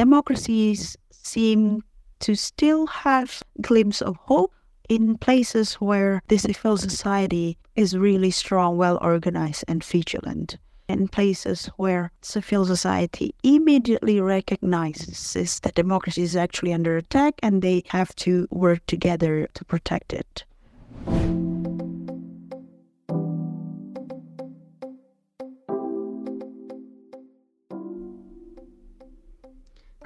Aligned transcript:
democracies 0.00 0.96
seem 1.10 1.82
to 2.20 2.34
still 2.34 2.86
have 2.86 3.42
glimpse 3.60 4.00
of 4.00 4.16
hope 4.16 4.50
in 4.88 5.18
places 5.18 5.74
where 5.74 6.22
the 6.28 6.38
civil 6.38 6.78
society 6.78 7.58
is 7.76 7.94
really 7.94 8.30
strong, 8.30 8.78
well 8.78 8.98
organized, 9.02 9.62
and 9.68 9.84
vigilant. 9.84 10.56
In 10.88 11.06
places 11.06 11.66
where 11.76 12.12
civil 12.22 12.64
society 12.64 13.34
immediately 13.42 14.18
recognizes 14.22 15.60
that 15.60 15.74
democracy 15.74 16.22
is 16.22 16.34
actually 16.34 16.72
under 16.72 16.96
attack 16.96 17.34
and 17.42 17.60
they 17.60 17.82
have 17.88 18.16
to 18.24 18.48
work 18.50 18.80
together 18.86 19.48
to 19.52 19.64
protect 19.66 20.14
it. 20.14 20.44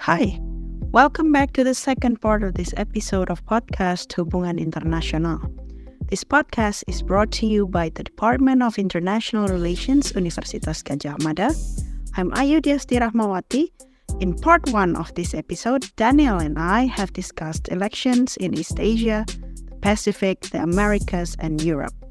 Hi, 0.05 0.39
welcome 0.93 1.33
back 1.33 1.55
to 1.55 1.65
the 1.65 1.73
second 1.73 2.21
part 2.21 2.43
of 2.43 2.53
this 2.53 2.75
episode 2.77 3.31
of 3.31 3.43
podcast 3.47 4.09
Hubungan 4.09 4.61
Internasional. 4.61 5.41
This 6.11 6.23
podcast 6.23 6.85
is 6.87 7.01
brought 7.01 7.33
to 7.41 7.47
you 7.47 7.67
by 7.67 7.89
the 7.89 8.05
Department 8.05 8.63
of 8.63 8.77
International 8.77 9.49
Relations 9.49 10.13
Universitas 10.13 10.83
Gadjah 10.85 11.19
Mada. 11.23 11.55
I'm 12.19 12.31
Ayu 12.33 12.61
Diasti 12.61 13.01
Rachmawati. 13.01 13.71
In 14.21 14.35
part 14.35 14.69
one 14.75 14.95
of 14.95 15.15
this 15.15 15.33
episode, 15.33 15.91
Daniel 15.97 16.37
and 16.37 16.59
I 16.59 16.85
have 16.85 17.15
discussed 17.15 17.69
elections 17.69 18.37
in 18.37 18.53
East 18.53 18.79
Asia, 18.79 19.25
the 19.27 19.77
Pacific, 19.77 20.43
the 20.53 20.63
Americas, 20.63 21.35
and 21.39 21.63
Europe. 21.63 22.04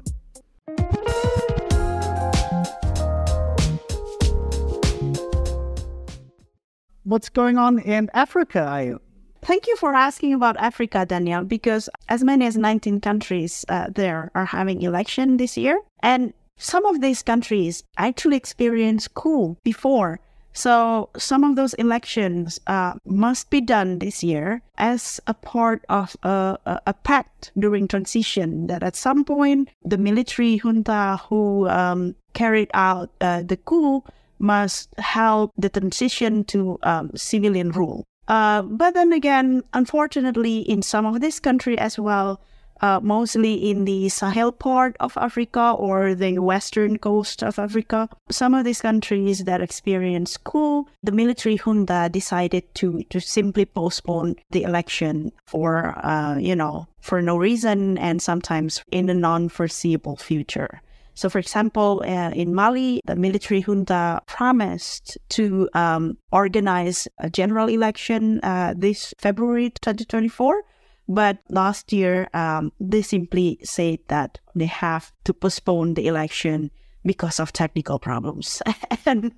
What's 7.04 7.28
going 7.28 7.58
on 7.58 7.78
in 7.78 8.10
Africa? 8.14 8.98
Thank 9.42 9.66
you 9.66 9.76
for 9.76 9.94
asking 9.94 10.32
about 10.32 10.56
Africa, 10.56 11.04
Daniel, 11.04 11.44
because 11.44 11.88
as 12.08 12.24
many 12.24 12.46
as 12.46 12.56
19 12.56 13.00
countries 13.00 13.64
uh, 13.68 13.88
there 13.94 14.30
are 14.34 14.46
having 14.46 14.82
election 14.82 15.36
this 15.36 15.56
year. 15.56 15.78
And 16.02 16.32
some 16.56 16.86
of 16.86 17.00
these 17.00 17.22
countries 17.22 17.84
actually 17.98 18.36
experienced 18.36 19.14
coup 19.14 19.56
before. 19.62 20.20
So 20.54 21.10
some 21.16 21.42
of 21.42 21.56
those 21.56 21.74
elections 21.74 22.60
uh, 22.68 22.94
must 23.04 23.50
be 23.50 23.60
done 23.60 23.98
this 23.98 24.22
year 24.22 24.62
as 24.78 25.20
a 25.26 25.34
part 25.34 25.84
of 25.88 26.16
a, 26.22 26.56
a, 26.64 26.80
a, 26.86 26.94
pact 26.94 27.50
during 27.58 27.88
transition 27.88 28.68
that 28.68 28.84
at 28.84 28.94
some 28.94 29.24
point 29.24 29.68
the 29.84 29.98
military 29.98 30.56
junta 30.56 31.20
who 31.28 31.68
um, 31.68 32.14
carried 32.34 32.70
out 32.72 33.10
uh, 33.20 33.42
the 33.42 33.56
coup 33.56 34.04
must 34.38 34.94
help 34.98 35.52
the 35.56 35.68
transition 35.68 36.44
to 36.44 36.78
um, 36.82 37.10
civilian 37.14 37.70
rule. 37.70 38.04
Uh, 38.28 38.62
but 38.62 38.94
then 38.94 39.12
again, 39.12 39.62
unfortunately, 39.74 40.58
in 40.60 40.82
some 40.82 41.04
of 41.04 41.20
this 41.20 41.40
country 41.40 41.78
as 41.78 41.98
well, 41.98 42.40
uh, 42.80 43.00
mostly 43.02 43.70
in 43.70 43.84
the 43.84 44.08
Sahel 44.08 44.52
part 44.52 44.96
of 45.00 45.16
Africa 45.16 45.74
or 45.78 46.14
the 46.14 46.38
western 46.38 46.98
coast 46.98 47.42
of 47.42 47.58
Africa, 47.58 48.08
some 48.30 48.54
of 48.54 48.64
these 48.64 48.82
countries 48.82 49.44
that 49.44 49.60
experience 49.60 50.36
coup, 50.36 50.86
the 51.02 51.12
military 51.12 51.56
junta 51.56 52.08
decided 52.10 52.64
to 52.74 53.02
to 53.10 53.20
simply 53.20 53.64
postpone 53.64 54.36
the 54.50 54.62
election 54.64 55.32
for 55.46 55.94
uh, 56.04 56.36
you 56.38 56.56
know 56.56 56.86
for 57.00 57.22
no 57.22 57.36
reason 57.36 57.96
and 57.98 58.20
sometimes 58.20 58.82
in 58.90 59.08
a 59.08 59.14
non-foreseeable 59.14 60.16
future. 60.16 60.80
So, 61.14 61.30
for 61.30 61.38
example, 61.38 62.02
uh, 62.04 62.30
in 62.30 62.54
Mali, 62.54 63.00
the 63.06 63.16
military 63.16 63.60
junta 63.60 64.20
promised 64.26 65.16
to 65.30 65.68
um, 65.74 66.18
organize 66.32 67.08
a 67.18 67.30
general 67.30 67.68
election 67.68 68.40
uh, 68.42 68.74
this 68.76 69.14
February 69.18 69.70
2024. 69.70 70.62
But 71.06 71.38
last 71.50 71.92
year, 71.92 72.28
um, 72.34 72.72
they 72.80 73.02
simply 73.02 73.58
said 73.62 73.98
that 74.08 74.40
they 74.54 74.66
have 74.66 75.12
to 75.24 75.34
postpone 75.34 75.94
the 75.94 76.06
election 76.06 76.70
because 77.04 77.38
of 77.38 77.52
technical 77.52 77.98
problems. 77.98 78.62
and 79.06 79.32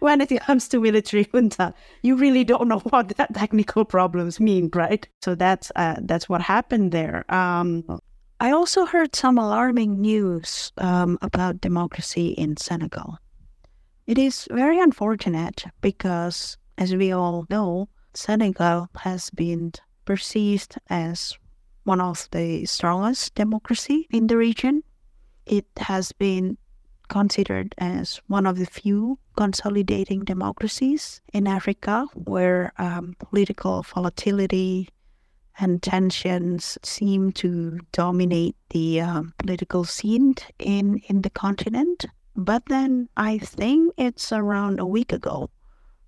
when 0.00 0.20
it 0.20 0.40
comes 0.40 0.68
to 0.68 0.80
military 0.80 1.24
junta, 1.32 1.72
you 2.02 2.16
really 2.16 2.44
don't 2.44 2.68
know 2.68 2.78
what 2.90 3.16
that 3.16 3.34
technical 3.34 3.84
problems 3.84 4.40
mean, 4.40 4.68
right? 4.74 5.06
So 5.22 5.34
that's 5.34 5.70
uh, 5.76 5.96
that's 6.02 6.28
what 6.28 6.42
happened 6.42 6.92
there. 6.92 7.24
Um, 7.32 7.84
I 8.38 8.50
also 8.50 8.84
heard 8.84 9.16
some 9.16 9.38
alarming 9.38 10.00
news 10.00 10.70
um, 10.76 11.18
about 11.22 11.62
democracy 11.62 12.28
in 12.28 12.58
Senegal. 12.58 13.18
It 14.06 14.18
is 14.18 14.46
very 14.50 14.78
unfortunate 14.78 15.64
because, 15.80 16.58
as 16.76 16.94
we 16.94 17.12
all 17.12 17.46
know, 17.48 17.88
Senegal 18.12 18.90
has 18.96 19.30
been 19.30 19.72
perceived 20.04 20.76
as 20.90 21.38
one 21.84 22.00
of 22.00 22.28
the 22.30 22.66
strongest 22.66 23.34
democracy 23.34 24.06
in 24.10 24.26
the 24.26 24.36
region. 24.36 24.82
It 25.46 25.66
has 25.78 26.12
been 26.12 26.58
considered 27.08 27.74
as 27.78 28.20
one 28.26 28.46
of 28.46 28.58
the 28.58 28.66
few 28.66 29.18
consolidating 29.36 30.24
democracies 30.24 31.22
in 31.32 31.46
Africa 31.46 32.06
where 32.14 32.72
um, 32.78 33.14
political 33.18 33.82
volatility 33.82 34.90
and 35.58 35.82
tensions 35.82 36.78
seem 36.82 37.32
to 37.32 37.78
dominate 37.92 38.56
the 38.70 39.00
uh, 39.00 39.22
political 39.38 39.84
scene 39.84 40.34
in, 40.58 41.00
in 41.08 41.22
the 41.22 41.30
continent. 41.30 42.06
But 42.34 42.64
then 42.66 43.08
I 43.16 43.38
think 43.38 43.94
it's 43.96 44.32
around 44.32 44.78
a 44.78 44.86
week 44.86 45.12
ago 45.12 45.50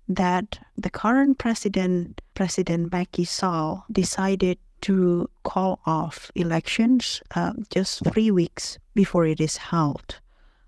that 0.07 0.59
the 0.75 0.89
current 0.89 1.37
president, 1.37 2.21
President 2.33 2.91
Macky 2.91 3.25
Sall, 3.25 3.85
decided 3.91 4.57
to 4.81 5.29
call 5.43 5.79
off 5.85 6.31
elections 6.35 7.21
uh, 7.35 7.53
just 7.69 8.03
three 8.05 8.31
weeks 8.31 8.77
before 8.95 9.25
it 9.25 9.39
is 9.39 9.57
held. 9.57 10.19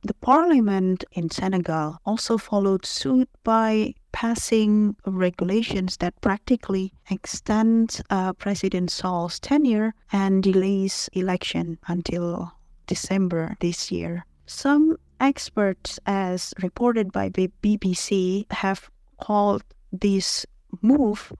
The 0.03 0.13
parliament 0.15 1.03
in 1.11 1.29
Senegal 1.29 1.99
also 2.05 2.37
followed 2.37 2.85
suit 2.85 3.29
by 3.43 3.93
passing 4.11 4.95
regulations 5.05 5.97
that 5.97 6.19
practically 6.21 6.93
extend 7.09 8.01
uh, 8.09 8.33
President 8.33 8.91
Sall's 8.91 9.39
tenure 9.39 9.93
and 10.11 10.43
delays 10.43 11.09
election 11.13 11.77
until 11.87 12.51
December 12.87 13.55
this 13.59 13.91
year. 13.91 14.25
Some 14.45 14.97
experts, 15.19 15.99
as 16.05 16.53
reported 16.61 17.11
by 17.11 17.29
the 17.29 17.49
BBC, 17.63 18.51
have 18.51 18.89
called 19.19 19.63
this 19.91 20.45
move 20.81 21.31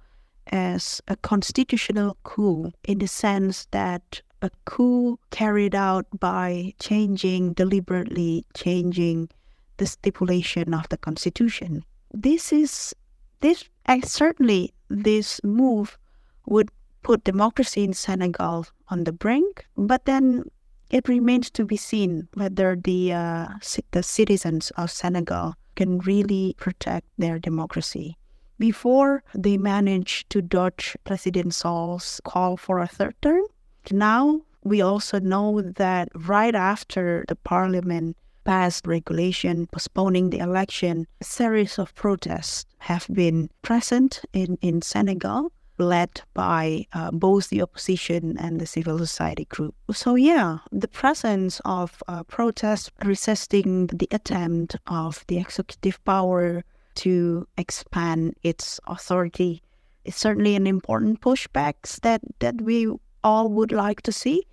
as 0.47 1.01
a 1.07 1.15
constitutional 1.17 2.17
coup 2.23 2.71
in 2.83 2.99
the 2.99 3.07
sense 3.07 3.67
that 3.71 4.21
a 4.41 4.49
coup 4.65 5.19
carried 5.29 5.75
out 5.75 6.05
by 6.19 6.73
changing, 6.79 7.53
deliberately 7.53 8.45
changing 8.55 9.29
the 9.77 9.85
stipulation 9.85 10.73
of 10.73 10.87
the 10.89 10.97
constitution. 10.97 11.83
This 12.13 12.51
is 12.51 12.93
this 13.39 13.65
certainly 14.03 14.73
this 14.89 15.41
move 15.43 15.97
would 16.45 16.69
put 17.03 17.23
democracy 17.23 17.83
in 17.83 17.93
Senegal 17.93 18.67
on 18.89 19.03
the 19.03 19.11
brink, 19.11 19.65
but 19.75 20.05
then 20.05 20.43
it 20.89 21.07
remains 21.07 21.49
to 21.51 21.65
be 21.65 21.77
seen 21.77 22.27
whether 22.33 22.75
the 22.75 23.13
uh, 23.13 23.47
the 23.91 24.03
citizens 24.03 24.71
of 24.77 24.91
Senegal 24.91 25.55
can 25.75 25.99
really 25.99 26.55
protect 26.57 27.07
their 27.17 27.39
democracy. 27.39 28.17
Before 28.59 29.23
they 29.33 29.57
managed 29.57 30.29
to 30.29 30.41
dodge 30.41 30.95
President 31.03 31.53
Sall's 31.55 32.21
call 32.23 32.57
for 32.57 32.79
a 32.79 32.87
third 32.87 33.15
term, 33.21 33.43
now, 33.89 34.41
we 34.63 34.81
also 34.81 35.19
know 35.19 35.61
that 35.61 36.09
right 36.13 36.53
after 36.53 37.25
the 37.27 37.35
parliament 37.35 38.15
passed 38.43 38.87
regulation 38.87 39.67
postponing 39.67 40.29
the 40.29 40.39
election, 40.39 41.07
a 41.19 41.23
series 41.23 41.79
of 41.79 41.93
protests 41.95 42.65
have 42.79 43.07
been 43.11 43.49
present 43.61 44.21
in, 44.33 44.57
in 44.61 44.81
Senegal, 44.81 45.51
led 45.77 46.21
by 46.33 46.85
uh, 46.93 47.11
both 47.11 47.49
the 47.49 47.61
opposition 47.61 48.37
and 48.37 48.59
the 48.59 48.65
civil 48.65 48.97
society 48.97 49.45
group. 49.45 49.75
So, 49.91 50.15
yeah, 50.15 50.59
the 50.71 50.87
presence 50.87 51.61
of 51.65 52.01
uh, 52.07 52.23
protests 52.23 52.91
resisting 53.03 53.87
the 53.87 54.07
attempt 54.11 54.75
of 54.87 55.23
the 55.27 55.37
executive 55.37 56.03
power 56.05 56.63
to 56.95 57.47
expand 57.57 58.35
its 58.43 58.79
authority 58.87 59.63
is 60.05 60.15
certainly 60.15 60.55
an 60.55 60.67
important 60.67 61.21
pushback 61.21 61.75
that, 62.01 62.21
that 62.39 62.61
we 62.61 62.91
all 63.23 63.49
would 63.49 63.71
like 63.71 64.01
to 64.01 64.11
see. 64.11 64.45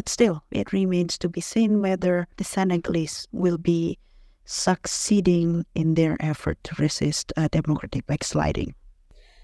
But 0.00 0.08
still, 0.08 0.42
it 0.50 0.72
remains 0.72 1.18
to 1.18 1.28
be 1.28 1.42
seen 1.42 1.82
whether 1.82 2.26
the 2.38 2.44
Senegalese 2.44 3.28
will 3.32 3.58
be 3.58 3.98
succeeding 4.46 5.66
in 5.74 5.92
their 5.92 6.16
effort 6.20 6.56
to 6.64 6.74
resist 6.80 7.34
uh, 7.36 7.48
democratic 7.52 8.06
backsliding. 8.06 8.74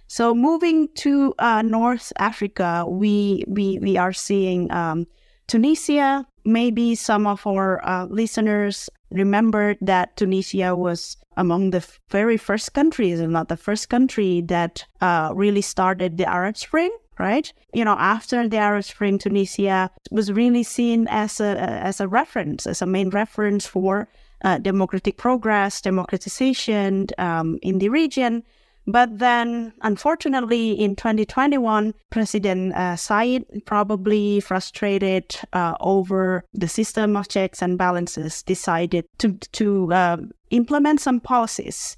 So 0.07 0.35
moving 0.35 0.89
to 1.05 1.35
uh, 1.39 1.61
North 1.61 2.11
Africa, 2.19 2.87
we 2.89 3.45
we 3.47 3.79
we 3.81 3.99
are 3.99 4.15
seeing 4.15 4.73
um, 4.73 5.07
Tunisia. 5.47 6.25
Maybe 6.47 6.95
some 6.95 7.27
of 7.27 7.47
our 7.47 7.85
uh, 7.87 8.07
listeners 8.07 8.89
remember 9.11 9.77
that 9.83 10.17
Tunisia 10.17 10.75
was 10.75 11.19
among 11.37 11.73
the 11.73 11.85
very 12.09 12.39
first 12.39 12.73
countries, 12.73 13.21
and 13.21 13.31
not 13.31 13.49
the 13.49 13.59
first 13.59 13.91
country 13.91 14.41
that 14.49 14.87
uh, 15.03 15.33
really 15.37 15.61
started 15.61 16.17
the 16.17 16.25
Arab 16.25 16.57
Spring 16.57 16.97
right? 17.19 17.53
You 17.73 17.85
know, 17.85 17.97
after 17.99 18.49
the 18.49 18.57
Arab 18.57 18.85
Spring, 18.85 19.19
Tunisia 19.19 19.91
was 20.11 20.33
really 20.33 20.63
seen 20.63 21.07
as 21.09 21.41
a 21.41 21.59
as 21.59 22.01
a 22.01 22.09
reference, 22.09 22.67
as 22.67 22.83
a 22.83 22.87
main 22.87 23.11
reference 23.11 23.67
for 23.67 24.09
uh, 24.45 24.59
democratic 24.59 25.17
progress, 25.17 25.81
democratization 25.81 27.07
um, 27.19 27.59
in 27.63 27.79
the 27.79 27.89
region. 27.89 28.43
But 28.89 29.19
then, 29.19 29.73
unfortunately, 29.83 30.71
in 30.71 30.95
2021, 30.95 31.93
President 32.11 32.73
uh, 32.73 32.95
Saied, 32.95 33.45
probably 33.65 34.39
frustrated 34.39 35.35
uh, 35.53 35.75
over 35.81 36.45
the 36.55 36.69
system 36.69 37.17
of 37.17 37.27
checks 37.27 37.63
and 37.63 37.77
balances, 37.77 38.43
decided 38.45 39.07
to 39.19 39.33
to 39.53 39.93
uh, 39.93 40.17
implement 40.51 41.01
some 41.01 41.21
policies 41.21 41.97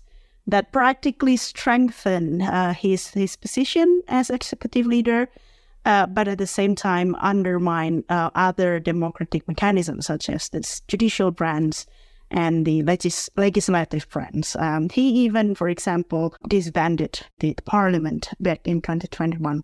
that 0.49 0.73
practically 0.73 1.37
strengthen 1.37 2.43
uh, 2.43 2.73
his 2.73 3.09
his 3.09 3.37
position 3.37 4.03
as 4.09 4.31
executive 4.31 4.87
leader, 4.87 5.29
uh, 5.85 6.06
but 6.06 6.27
at 6.27 6.39
the 6.39 6.47
same 6.47 6.75
time 6.75 7.15
undermine 7.17 8.03
uh, 8.09 8.31
other 8.35 8.81
democratic 8.81 9.47
mechanisms 9.47 10.06
such 10.06 10.29
as 10.29 10.49
the 10.49 10.81
judicial 10.89 11.31
branch 11.31 11.85
and 12.31 12.67
the 12.67 12.83
legis- 12.83 13.31
legislative 13.37 14.09
branch. 14.09 14.56
Um, 14.56 14.89
he 14.89 15.11
even, 15.25 15.55
for 15.55 15.69
example, 15.69 16.35
disbanded 16.49 17.21
the 17.41 17.55
parliament 17.65 18.31
back 18.41 18.67
in 18.67 18.81
2021. 18.81 19.62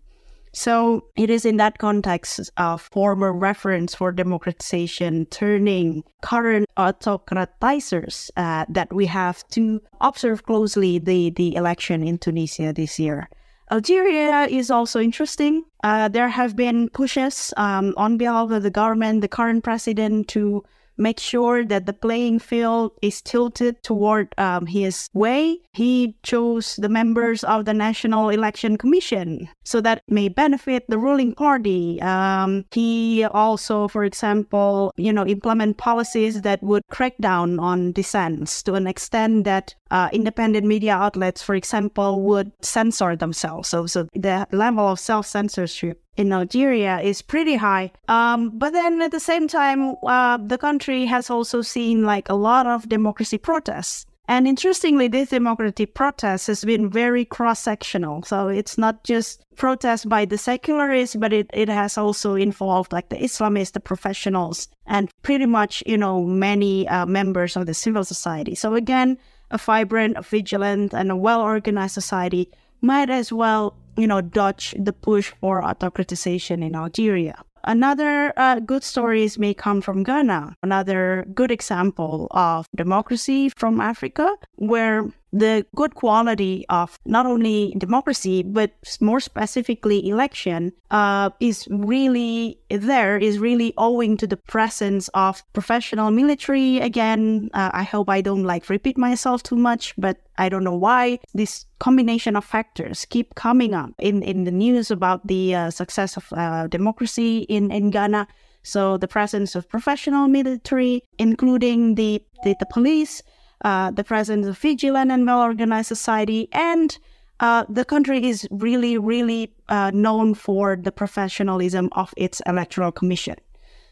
So 0.55 1.03
it 1.17 1.29
is 1.29 1.43
in 1.43 1.57
that 1.57 1.79
context 1.79 2.49
of 2.55 2.81
former 2.81 3.33
reference 3.33 3.93
for 3.93 4.13
democratization 4.13 5.25
turning 5.25 6.05
current 6.21 6.65
autocratizers 6.77 8.29
uh, 8.37 8.63
that 8.69 8.93
we 8.93 9.05
have 9.07 9.45
to 9.49 9.81
observe 9.99 10.43
closely 10.45 10.97
the, 10.97 11.31
the 11.31 11.55
election 11.55 12.07
in 12.07 12.17
Tunisia 12.19 12.71
this 12.71 12.97
year. 12.97 13.27
Algeria 13.69 14.43
is 14.43 14.71
also 14.71 15.01
interesting. 15.01 15.65
Uh, 15.83 16.07
there 16.07 16.29
have 16.29 16.55
been 16.55 16.87
pushes 16.87 17.53
um, 17.57 17.93
on 17.97 18.17
behalf 18.17 18.49
of 18.49 18.63
the 18.63 18.71
government, 18.71 19.19
the 19.19 19.27
current 19.27 19.61
president, 19.61 20.29
to 20.29 20.63
make 20.97 21.19
sure 21.19 21.65
that 21.65 21.85
the 21.85 21.93
playing 21.93 22.39
field 22.39 22.91
is 23.01 23.21
tilted 23.21 23.81
toward 23.83 24.33
um, 24.37 24.65
his 24.65 25.07
way. 25.13 25.59
He 25.73 26.15
chose 26.23 26.75
the 26.77 26.89
members 26.89 27.43
of 27.43 27.65
the 27.65 27.73
National 27.73 28.29
Election 28.29 28.77
Commission 28.77 29.49
so 29.63 29.81
that 29.81 30.01
may 30.07 30.29
benefit 30.29 30.85
the 30.89 30.97
ruling 30.97 31.33
party. 31.33 32.01
Um, 32.01 32.65
he 32.71 33.23
also, 33.23 33.87
for 33.87 34.03
example, 34.03 34.93
you 34.97 35.11
know, 35.11 35.25
implement 35.25 35.77
policies 35.77 36.41
that 36.41 36.61
would 36.63 36.83
crack 36.89 37.17
down 37.19 37.59
on 37.59 37.91
dissents 37.91 38.63
to 38.63 38.73
an 38.73 38.87
extent 38.87 39.43
that 39.45 39.75
uh, 39.91 40.09
independent 40.11 40.65
media 40.65 40.93
outlets, 40.93 41.41
for 41.41 41.55
example, 41.55 42.21
would 42.21 42.51
censor 42.61 43.15
themselves. 43.15 43.69
So, 43.69 43.85
so 43.87 44.07
the 44.13 44.47
level 44.51 44.87
of 44.87 44.99
self 44.99 45.25
censorship 45.25 46.01
in 46.17 46.31
Algeria 46.31 46.99
is 46.99 47.21
pretty 47.21 47.55
high. 47.55 47.91
Um, 48.07 48.57
but 48.57 48.71
then 48.73 49.01
at 49.01 49.11
the 49.11 49.19
same 49.19 49.47
time, 49.47 49.95
uh, 50.03 50.37
the 50.37 50.57
country 50.57 51.05
has 51.05 51.29
also 51.29 51.61
seen 51.61 52.03
like 52.03 52.29
a 52.29 52.35
lot 52.35 52.67
of 52.67 52.89
democracy 52.89 53.37
protests. 53.37 54.05
And 54.27 54.47
interestingly, 54.47 55.07
this 55.07 55.29
democratic 55.29 55.93
protest 55.93 56.47
has 56.47 56.65
been 56.65 56.89
very 56.89 57.25
cross 57.25 57.59
sectional. 57.59 58.23
So 58.23 58.47
it's 58.47 58.75
not 58.75 59.03
just 59.03 59.43
protests 59.55 60.05
by 60.05 60.25
the 60.25 60.37
secularists, 60.37 61.15
but 61.15 61.31
it, 61.31 61.49
it 61.53 61.69
has 61.69 61.97
also 61.97 62.33
involved 62.33 62.91
like 62.91 63.09
the 63.09 63.17
Islamists, 63.17 63.73
the 63.73 63.79
professionals, 63.79 64.67
and 64.87 65.11
pretty 65.21 65.45
much, 65.45 65.83
you 65.85 65.97
know, 65.97 66.23
many 66.23 66.87
uh, 66.87 67.05
members 67.05 67.55
of 67.55 67.67
the 67.67 67.75
civil 67.75 68.03
society. 68.03 68.55
So 68.55 68.73
again, 68.73 69.17
a 69.51 69.59
vibrant, 69.59 70.17
a 70.17 70.23
vigilant, 70.23 70.93
and 70.93 71.11
a 71.11 71.15
well 71.15 71.41
organized 71.41 71.93
society 71.93 72.49
might 72.81 73.11
as 73.11 73.31
well, 73.31 73.77
you 73.97 74.07
know, 74.07 74.21
dodge 74.21 74.75
the 74.77 74.93
push 74.93 75.33
for 75.39 75.61
autocratization 75.61 76.63
in 76.63 76.75
Algeria. 76.75 77.43
Another 77.67 78.31
uh, 78.37 78.59
good 78.59 78.83
stories 78.83 79.39
may 79.39 79.53
come 79.55 79.81
from 79.81 80.03
Ghana, 80.03 80.55
another 80.61 81.25
good 81.33 81.49
example 81.49 82.27
of 82.29 82.67
democracy 82.75 83.49
from 83.49 83.81
Africa, 83.81 84.29
where 84.55 85.05
the 85.35 85.65
good 85.75 85.95
quality 85.95 86.65
of 86.69 86.97
not 87.05 87.25
only 87.25 87.75
democracy 87.77 88.41
but 88.41 88.71
more 89.01 89.19
specifically 89.19 90.07
election 90.07 90.71
uh, 90.91 91.29
is 91.41 91.67
really 91.69 92.57
there 92.69 93.17
is 93.17 93.37
really 93.37 93.73
owing 93.77 94.15
to 94.15 94.25
the 94.25 94.37
presence 94.37 95.09
of 95.09 95.43
professional 95.51 96.09
military 96.09 96.79
again. 96.79 97.49
Uh, 97.53 97.69
i 97.73 97.83
hope 97.83 98.09
i 98.09 98.21
don't 98.21 98.43
like 98.43 98.69
repeat 98.69 98.97
myself 98.97 99.43
too 99.43 99.57
much 99.57 99.93
but 99.97 100.17
i 100.37 100.47
don't 100.47 100.63
know 100.63 100.79
why 100.87 101.19
this 101.33 101.65
combination 101.79 102.35
of 102.37 102.45
factors 102.45 103.05
keep 103.05 103.35
coming 103.35 103.73
up 103.73 103.91
in, 103.99 104.23
in 104.23 104.45
the 104.45 104.51
news 104.51 104.89
about 104.89 105.27
the 105.27 105.53
uh, 105.53 105.69
success 105.69 106.15
of 106.15 106.31
uh, 106.31 106.67
democracy 106.67 107.39
in, 107.49 107.71
in 107.71 107.89
ghana. 107.89 108.27
So 108.63 108.97
the 108.97 109.07
presence 109.07 109.53
of 109.55 109.67
professional 109.69 110.27
military 110.27 111.03
including 111.19 111.95
the, 111.95 112.23
the, 112.43 112.55
the 112.59 112.65
police 112.65 113.21
uh, 113.63 113.91
the 113.91 114.03
presence 114.03 114.45
of 114.47 114.57
vigilant 114.57 115.11
and 115.11 115.25
well 115.25 115.41
organized 115.41 115.87
society, 115.87 116.49
and 116.51 116.97
uh, 117.39 117.65
the 117.69 117.85
country 117.85 118.25
is 118.25 118.47
really, 118.51 118.97
really 118.97 119.51
uh, 119.69 119.91
known 119.93 120.33
for 120.33 120.75
the 120.75 120.91
professionalism 120.91 121.89
of 121.93 122.13
its 122.17 122.41
electoral 122.45 122.91
commission. 122.91 123.35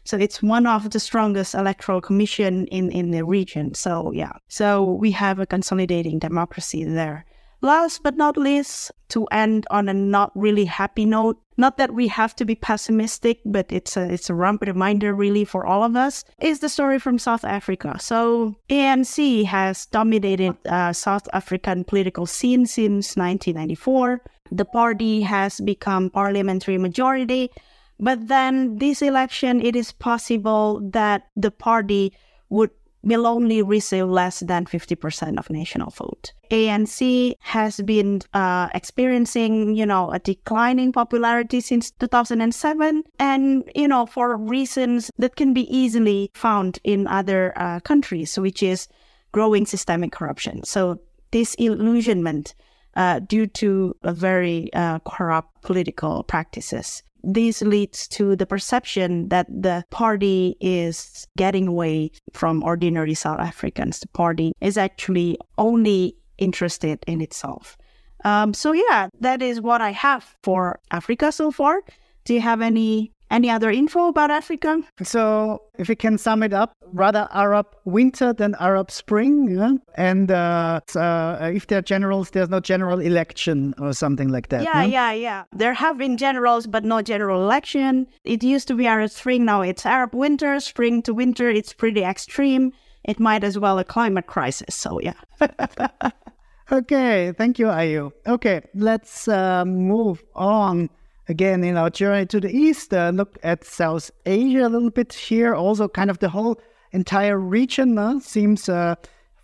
So 0.04 0.18
it's 0.18 0.42
one 0.42 0.66
of 0.66 0.90
the 0.90 1.00
strongest 1.00 1.54
electoral 1.54 2.00
commission 2.00 2.66
in, 2.66 2.90
in 2.90 3.10
the 3.10 3.24
region. 3.24 3.74
So 3.74 4.12
yeah, 4.12 4.32
so 4.48 4.82
we 4.84 5.10
have 5.12 5.38
a 5.38 5.46
consolidating 5.46 6.18
democracy 6.18 6.84
there. 6.84 7.24
Last 7.64 8.02
but 8.02 8.18
not 8.18 8.36
least, 8.36 8.92
to 9.08 9.24
end 9.32 9.66
on 9.70 9.88
a 9.88 9.94
not 9.94 10.30
really 10.34 10.66
happy 10.66 11.06
note, 11.06 11.38
not 11.56 11.78
that 11.78 11.94
we 11.94 12.08
have 12.08 12.36
to 12.36 12.44
be 12.44 12.54
pessimistic, 12.54 13.40
but 13.46 13.72
it's 13.72 13.96
a 13.96 14.12
it's 14.12 14.28
a 14.28 14.34
reminder 14.34 15.14
really 15.14 15.46
for 15.46 15.64
all 15.64 15.82
of 15.82 15.96
us, 15.96 16.24
is 16.42 16.58
the 16.58 16.68
story 16.68 16.98
from 16.98 17.18
South 17.18 17.42
Africa. 17.42 17.96
So 17.98 18.54
ANC 18.68 19.46
has 19.46 19.86
dominated 19.86 20.58
uh, 20.68 20.92
South 20.92 21.26
African 21.32 21.84
political 21.84 22.26
scene 22.26 22.66
since 22.66 23.16
1994. 23.16 24.20
The 24.52 24.66
party 24.66 25.22
has 25.22 25.58
become 25.60 26.10
parliamentary 26.10 26.76
majority, 26.76 27.50
but 27.98 28.28
then 28.28 28.76
this 28.76 29.00
election, 29.00 29.64
it 29.64 29.74
is 29.74 29.90
possible 29.90 30.86
that 30.92 31.28
the 31.34 31.50
party 31.50 32.12
would 32.50 32.72
will 33.04 33.26
only 33.26 33.62
receive 33.62 34.08
less 34.08 34.40
than 34.40 34.64
50% 34.64 35.38
of 35.38 35.50
national 35.50 35.90
vote. 35.90 36.32
ANC 36.50 37.34
has 37.40 37.80
been 37.80 38.22
uh, 38.32 38.68
experiencing, 38.74 39.74
you 39.76 39.86
know, 39.86 40.10
a 40.10 40.18
declining 40.18 40.92
popularity 40.92 41.60
since 41.60 41.90
2007, 41.92 43.04
and 43.18 43.70
you 43.74 43.88
know, 43.88 44.06
for 44.06 44.36
reasons 44.36 45.10
that 45.18 45.36
can 45.36 45.52
be 45.52 45.62
easily 45.74 46.30
found 46.34 46.78
in 46.84 47.06
other 47.06 47.52
uh, 47.56 47.80
countries, 47.80 48.38
which 48.38 48.62
is 48.62 48.88
growing 49.32 49.66
systemic 49.66 50.12
corruption. 50.12 50.64
So 50.64 51.00
disillusionment 51.30 52.54
uh, 52.96 53.18
due 53.18 53.46
to 53.48 53.96
a 54.02 54.12
very 54.12 54.72
uh, 54.72 55.00
corrupt 55.00 55.62
political 55.62 56.22
practices 56.22 57.02
this 57.26 57.62
leads 57.62 58.08
to 58.08 58.36
the 58.36 58.46
perception 58.46 59.28
that 59.28 59.46
the 59.48 59.84
party 59.90 60.56
is 60.60 61.26
getting 61.36 61.68
away 61.68 62.10
from 62.32 62.62
ordinary 62.62 63.14
South 63.14 63.40
Africans. 63.40 64.00
The 64.00 64.08
party 64.08 64.52
is 64.60 64.76
actually 64.76 65.38
only 65.58 66.16
interested 66.38 67.02
in 67.06 67.20
itself. 67.20 67.76
Um, 68.24 68.54
so 68.54 68.72
yeah, 68.72 69.08
that 69.20 69.42
is 69.42 69.60
what 69.60 69.80
I 69.80 69.90
have 69.92 70.36
for 70.42 70.80
Africa 70.90 71.30
so 71.30 71.50
far. 71.50 71.82
Do 72.24 72.34
you 72.34 72.40
have 72.40 72.62
any 72.62 73.12
any 73.30 73.50
other 73.50 73.70
info 73.70 74.08
about 74.08 74.30
Africa? 74.30 74.80
So, 75.02 75.62
if 75.78 75.88
we 75.88 75.96
can 75.96 76.18
sum 76.18 76.42
it 76.42 76.52
up, 76.52 76.74
rather 76.92 77.28
Arab 77.32 77.66
winter 77.84 78.32
than 78.32 78.54
Arab 78.60 78.90
spring. 78.90 79.56
Yeah? 79.56 79.72
And 79.96 80.30
uh, 80.30 80.80
uh, 80.94 81.50
if 81.52 81.66
there 81.66 81.78
are 81.78 81.82
generals, 81.82 82.30
there's 82.30 82.48
no 82.48 82.60
general 82.60 83.00
election 83.00 83.74
or 83.78 83.92
something 83.92 84.28
like 84.28 84.48
that. 84.48 84.62
Yeah, 84.62 84.82
no? 84.82 84.86
yeah, 84.86 85.12
yeah. 85.12 85.44
There 85.52 85.74
have 85.74 85.98
been 85.98 86.16
generals, 86.16 86.66
but 86.66 86.84
no 86.84 87.02
general 87.02 87.42
election. 87.42 88.06
It 88.24 88.42
used 88.42 88.68
to 88.68 88.74
be 88.74 88.86
Arab 88.86 89.10
spring, 89.10 89.44
now 89.44 89.62
it's 89.62 89.84
Arab 89.84 90.14
winter. 90.14 90.60
Spring 90.60 91.02
to 91.02 91.14
winter, 91.14 91.50
it's 91.50 91.72
pretty 91.72 92.02
extreme. 92.02 92.72
It 93.04 93.20
might 93.20 93.44
as 93.44 93.58
well 93.58 93.78
a 93.78 93.84
climate 93.84 94.26
crisis. 94.26 94.74
So, 94.74 95.00
yeah. 95.00 95.14
okay, 96.72 97.32
thank 97.36 97.58
you, 97.58 97.66
Ayu. 97.66 98.12
Okay, 98.26 98.62
let's 98.74 99.28
uh, 99.28 99.64
move 99.64 100.22
on 100.34 100.88
again 101.28 101.64
in 101.64 101.76
our 101.76 101.90
journey 101.90 102.26
to 102.26 102.40
the 102.40 102.50
east, 102.50 102.92
uh, 102.92 103.10
look 103.14 103.38
at 103.42 103.64
South 103.64 104.10
Asia 104.26 104.66
a 104.66 104.68
little 104.68 104.90
bit 104.90 105.12
here. 105.12 105.54
Also, 105.54 105.88
kind 105.88 106.10
of 106.10 106.18
the 106.18 106.28
whole 106.28 106.60
entire 106.92 107.38
region 107.38 107.98
uh, 107.98 108.20
seems 108.20 108.68
uh, 108.68 108.94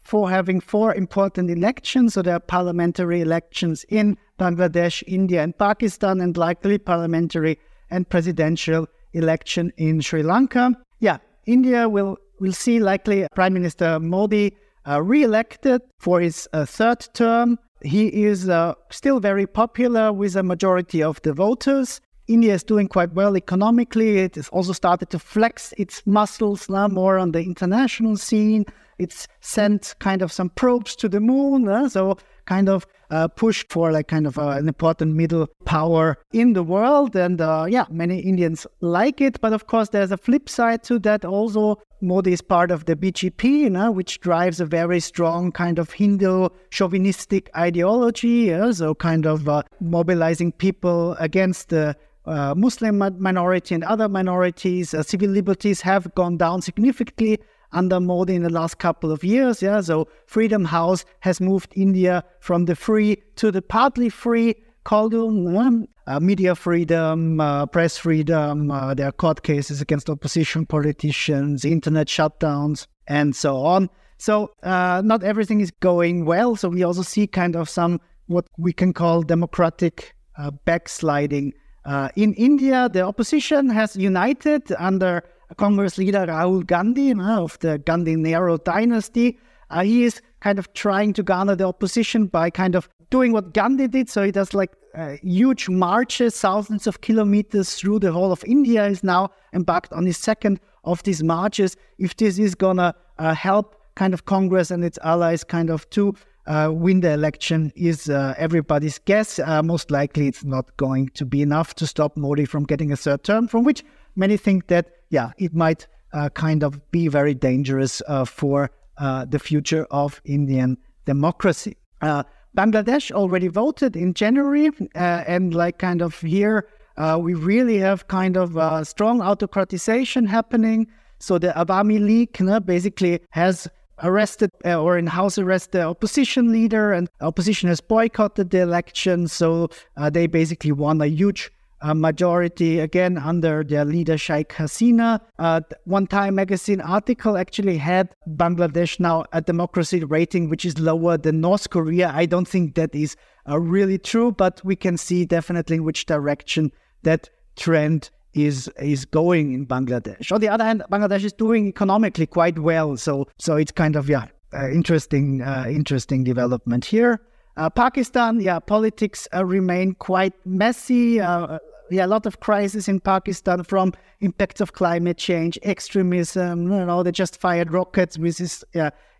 for 0.02 0.30
having 0.30 0.60
four 0.60 0.94
important 0.94 1.50
elections. 1.50 2.14
So 2.14 2.22
there 2.22 2.34
are 2.34 2.40
parliamentary 2.40 3.20
elections 3.20 3.84
in 3.88 4.16
Bangladesh, 4.38 5.02
India, 5.06 5.42
and 5.42 5.56
Pakistan, 5.56 6.20
and 6.20 6.37
likely 6.37 6.78
parliamentary 6.78 7.58
and 7.90 8.08
presidential 8.08 8.87
election 9.12 9.72
in 9.76 10.00
Sri 10.00 10.22
Lanka. 10.22 10.72
Yeah, 11.00 11.18
India 11.46 11.88
will 11.88 12.16
we'll 12.40 12.52
see 12.52 12.80
likely 12.80 13.26
Prime 13.34 13.52
Minister 13.52 14.00
Modi 14.00 14.56
uh, 14.88 15.02
re-elected 15.02 15.82
for 15.99 16.20
his 16.20 16.49
uh, 16.52 16.64
third 16.64 17.06
term. 17.12 17.58
He 17.82 18.25
is 18.25 18.49
uh, 18.49 18.75
still 18.90 19.20
very 19.20 19.46
popular 19.46 20.12
with 20.12 20.37
a 20.37 20.42
majority 20.42 21.02
of 21.02 21.20
the 21.22 21.32
voters. 21.32 22.00
India 22.28 22.54
is 22.54 22.62
doing 22.62 22.87
quite 22.88 23.12
well 23.12 23.37
economically. 23.37 24.18
It 24.18 24.37
has 24.37 24.49
also 24.50 24.72
started 24.72 25.10
to 25.10 25.18
flex 25.18 25.75
its 25.78 26.02
muscles 26.06 26.68
now 26.68 26.88
more 26.88 27.18
on 27.18 27.32
the 27.32 27.42
international 27.42 28.16
scene. 28.16 28.66
It's 28.99 29.26
sent 29.40 29.94
kind 29.99 30.22
of 30.22 30.30
some 30.30 30.50
probes 30.50 30.94
to 30.96 31.08
the 31.08 31.20
moon. 31.20 31.68
Uh, 31.68 31.88
so 31.88 32.18
kind 32.44 32.68
of 32.68 32.87
uh, 33.11 33.29
pushed 33.29 33.71
for 33.71 33.93
like 33.93 34.09
kind 34.09 34.26
of 34.26 34.38
uh, 34.38 34.50
an 34.50 34.69
important 34.69 35.14
middle 35.14 35.49
power 35.64 36.19
in 36.33 36.52
the 36.52 36.62
world. 36.62 37.17
And 37.17 37.40
uh, 37.40 37.67
yeah, 37.69 37.87
many 37.90 38.21
Indians 38.21 38.67
like 38.81 39.21
it. 39.21 39.40
But 39.40 39.52
of 39.52 39.67
course, 39.67 39.88
there's 39.90 40.12
a 40.12 40.17
flip 40.17 40.49
side 40.49 40.83
to 40.85 40.99
that 41.00 41.25
also. 41.25 41.79
Modi 42.02 42.33
is 42.33 42.40
part 42.40 42.71
of 42.71 42.87
the 42.87 42.97
BJP, 42.97 43.45
you 43.45 43.71
know, 43.71 43.90
which 43.90 44.21
drives 44.21 44.59
a 44.59 44.64
very 44.64 45.00
strong 45.00 45.52
kind 45.52 45.79
of 45.79 45.90
Hindu 45.93 46.49
chauvinistic 46.71 47.50
ideology. 47.55 48.47
Yeah? 48.47 48.73
So 48.73 48.95
kind 48.95 49.26
of 49.26 49.49
uh, 49.49 49.62
mobilizing 49.81 50.52
people 50.52 51.14
against 51.19 51.69
the 51.69 51.95
uh, 52.26 52.55
Muslim 52.57 52.99
minority 53.19 53.75
and 53.75 53.85
other 53.85 54.09
minorities. 54.09 54.95
Uh, 54.95 55.02
civil 55.02 55.29
liberties 55.29 55.81
have 55.83 56.14
gone 56.14 56.37
down 56.37 56.62
significantly 56.62 57.38
under 57.73 58.00
Modi 58.00 58.35
in 58.35 58.43
the 58.43 58.50
last 58.50 58.79
couple 58.79 59.12
of 59.12 59.25
years. 59.25 59.62
Yeah, 59.62 59.81
so 59.81 60.09
Freedom 60.27 60.65
House 60.65 61.05
has 61.21 61.41
moved 61.41 61.73
India 61.77 62.25
from 62.41 62.65
the 62.65 62.77
free 62.77 63.23
to 63.37 63.50
the 63.50 63.62
partly 63.62 64.09
free 64.09 64.55
cauldron. 64.85 65.87
Uh, 66.07 66.19
media 66.19 66.57
freedom, 66.57 67.41
uh, 67.41 67.67
press 67.67 67.97
freedom. 67.97 68.71
Uh, 68.71 68.95
there 68.95 69.07
are 69.07 69.12
court 69.12 69.45
cases 69.45 69.81
against 69.81 70.11
opposition 70.11 70.67
politicians, 70.67 71.65
internet 71.65 72.09
shutdowns, 72.09 72.87
and 73.07 73.37
so 73.37 73.59
on. 73.59 73.89
So 74.19 74.50
uh, 74.62 75.03
not 75.05 75.23
everything 75.23 75.61
is 75.61 75.71
going 75.71 76.25
well. 76.25 76.57
So 76.57 76.69
we 76.69 76.83
also 76.83 77.03
see 77.03 77.27
kind 77.27 77.55
of 77.55 77.69
some 77.69 78.00
what 78.27 78.47
we 78.59 78.73
can 78.73 78.93
call 78.93 79.23
democratic 79.23 80.15
uh, 80.37 80.50
backsliding. 80.65 81.53
Uh, 81.85 82.09
in 82.17 82.35
India, 82.35 82.89
the 82.93 83.00
opposition 83.00 83.69
has 83.71 83.97
united 83.97 84.73
under 84.79 85.23
Congress 85.57 85.99
leader 85.99 86.26
Rahul 86.26 86.66
Gandhi 86.66 87.12
of 87.12 87.59
the 87.61 87.78
Gandhi 87.78 88.16
Nehru 88.16 88.59
dynasty. 88.64 89.38
Uh, 89.71 89.83
he 89.83 90.04
is 90.04 90.21
kind 90.40 90.59
of 90.59 90.73
trying 90.75 91.12
to 91.14 91.23
garner 91.23 91.54
the 91.54 91.64
opposition 91.64 92.26
by 92.26 92.50
kind 92.50 92.75
of 92.75 92.88
doing 93.11 93.33
what 93.33 93.52
Gandhi 93.52 93.88
did. 93.88 94.09
So 94.09 94.23
he 94.23 94.33
does 94.33 94.54
like 94.54 94.73
uh, 94.95 95.16
huge 95.23 95.69
marches, 95.69 96.38
thousands 96.40 96.87
of 96.87 97.00
kilometers 97.00 97.75
through 97.75 98.00
the 98.00 98.12
whole 98.12 98.33
of 98.33 98.42
India. 98.45 98.87
Is 98.87 99.04
now 99.04 99.30
embarked 99.52 99.92
on 99.92 100.07
his 100.07 100.16
second 100.16 100.61
of 100.85 101.02
these 101.02 101.23
marches. 101.23 101.76
If 101.99 102.16
this 102.16 102.38
is 102.38 102.54
gonna 102.54 102.95
uh, 103.19 103.35
help 103.35 103.76
kind 103.95 104.14
of 104.14 104.25
Congress 104.25 104.71
and 104.71 104.85
its 104.85 104.99
allies 105.02 105.45
kind 105.45 105.71
of 105.71 105.88
to 105.90 106.14
uh, 106.47 106.71
win 106.73 107.00
the 107.00 107.12
election 107.12 107.73
is 107.76 108.09
uh, 108.09 108.35
everybody's 108.38 108.99
guess. 108.99 109.38
Uh, 109.38 109.62
most 109.62 109.90
likely, 109.90 110.26
it's 110.26 110.45
not 110.45 110.76
going 110.76 111.09
to 111.11 111.25
be 111.25 111.42
enough 111.42 111.75
to 111.75 111.87
stop 111.87 112.16
Modi 112.16 112.45
from 112.45 112.64
getting 112.64 112.90
a 112.92 112.97
third 112.97 113.23
term, 113.23 113.47
from 113.47 113.62
which 113.62 113.85
many 114.16 114.37
think 114.37 114.66
that 114.69 115.00
yeah, 115.11 115.33
it 115.38 115.55
might 115.55 115.87
uh, 116.12 116.29
kind 116.31 116.62
of 116.62 116.90
be 116.90 117.09
very 117.09 117.35
dangerous 117.35 118.00
uh, 118.09 118.25
for 118.25 118.71
uh, 118.99 119.25
the 119.25 119.38
future 119.38 119.87
of 119.90 120.21
Indian 120.25 120.79
democracy. 121.05 121.76
Uh, 122.00 122.23
Bangladesh 122.57 123.12
already 123.12 123.49
voted 123.49 123.97
in 123.97 124.14
January, 124.14 124.69
uh, 124.69 125.25
and 125.26 125.55
like 125.55 125.79
kind 125.79 126.02
of 126.02 126.21
here, 126.21 126.67
uh, 126.97 127.19
we 127.21 127.35
really 127.35 127.79
have 127.79 128.09
kind 128.09 128.37
of 128.37 128.50
strong 128.87 129.21
autocratization 129.21 130.26
happening. 130.26 130.87
So 131.19 131.38
the 131.38 131.49
Awami 131.49 132.00
League 132.00 132.67
basically 132.67 133.21
has 133.31 133.69
arrested 134.02 134.50
or 134.64 134.97
in 134.99 135.07
house 135.07 135.38
arrest 135.38 135.73
the 135.73 135.83
opposition 135.83 136.50
leader, 136.50 136.93
and 136.93 137.09
opposition 137.21 137.69
has 137.69 137.81
boycotted 137.81 138.50
the 138.50 138.61
election. 138.61 139.29
So 139.29 139.69
they 140.11 140.26
basically 140.26 140.73
won 140.73 141.00
a 141.00 141.07
huge 141.07 141.52
a 141.82 141.94
majority 141.94 142.80
again 142.80 143.18
under 143.18 143.64
their 143.64 143.84
leader 143.84 144.18
Sheikh 144.18 144.50
Hasina. 144.50 145.20
Uh, 145.38 145.60
one 145.84 146.06
Time 146.06 146.34
magazine 146.34 146.80
article 146.80 147.37
actually 147.37 147.76
had 147.78 148.14
Bangladesh 148.28 149.00
now 149.00 149.25
a 149.32 149.40
democracy 149.40 150.04
rating 150.04 150.49
which 150.49 150.64
is 150.64 150.78
lower 150.78 151.16
than 151.16 151.40
North 151.40 151.70
Korea. 151.70 152.12
I 152.14 152.26
don't 152.26 152.49
think 152.49 152.75
that 152.75 152.94
is 152.94 153.16
uh, 153.49 153.58
really 153.58 153.99
true, 153.99 154.32
but 154.32 154.60
we 154.64 154.76
can 154.76 154.96
see 154.96 155.25
definitely 155.25 155.76
in 155.76 155.84
which 155.84 156.06
direction 156.06 156.72
that 157.02 157.30
trend 157.56 158.10
is 158.34 158.68
is 158.80 159.04
going 159.04 159.52
in 159.52 159.66
Bangladesh. 159.66 160.30
On 160.32 160.40
the 160.40 160.49
other 160.49 160.64
hand, 160.64 160.82
Bangladesh 160.90 161.25
is 161.25 161.32
doing 161.32 161.68
economically 161.68 162.26
quite 162.26 162.58
well, 162.58 162.96
so 162.96 163.26
so 163.38 163.56
it's 163.56 163.72
kind 163.72 163.96
of 163.96 164.08
yeah 164.08 164.26
uh, 164.54 164.68
interesting 164.68 165.42
uh, 165.42 165.66
interesting 165.68 166.25
development 166.25 166.84
here. 166.84 167.20
Uh, 167.61 167.69
Pakistan, 167.69 168.40
yeah, 168.40 168.59
politics 168.59 169.29
uh, 169.35 169.45
remain 169.45 169.93
quite 169.93 170.33
messy. 170.47 171.21
Uh, 171.21 171.59
yeah, 171.90 172.07
a 172.07 172.09
lot 172.09 172.25
of 172.25 172.40
crises 172.40 172.88
in 172.88 173.00
Pakistan 173.00 173.64
from 173.64 173.93
impacts 174.21 174.62
of 174.62 174.73
climate 174.73 175.19
change, 175.19 175.59
extremism. 175.62 176.73
You 176.73 176.87
know, 176.87 177.02
they 177.02 177.12
just 177.12 177.38
fired 177.38 177.71
rockets 177.71 178.17
with 178.19 178.38
this, 178.38 178.64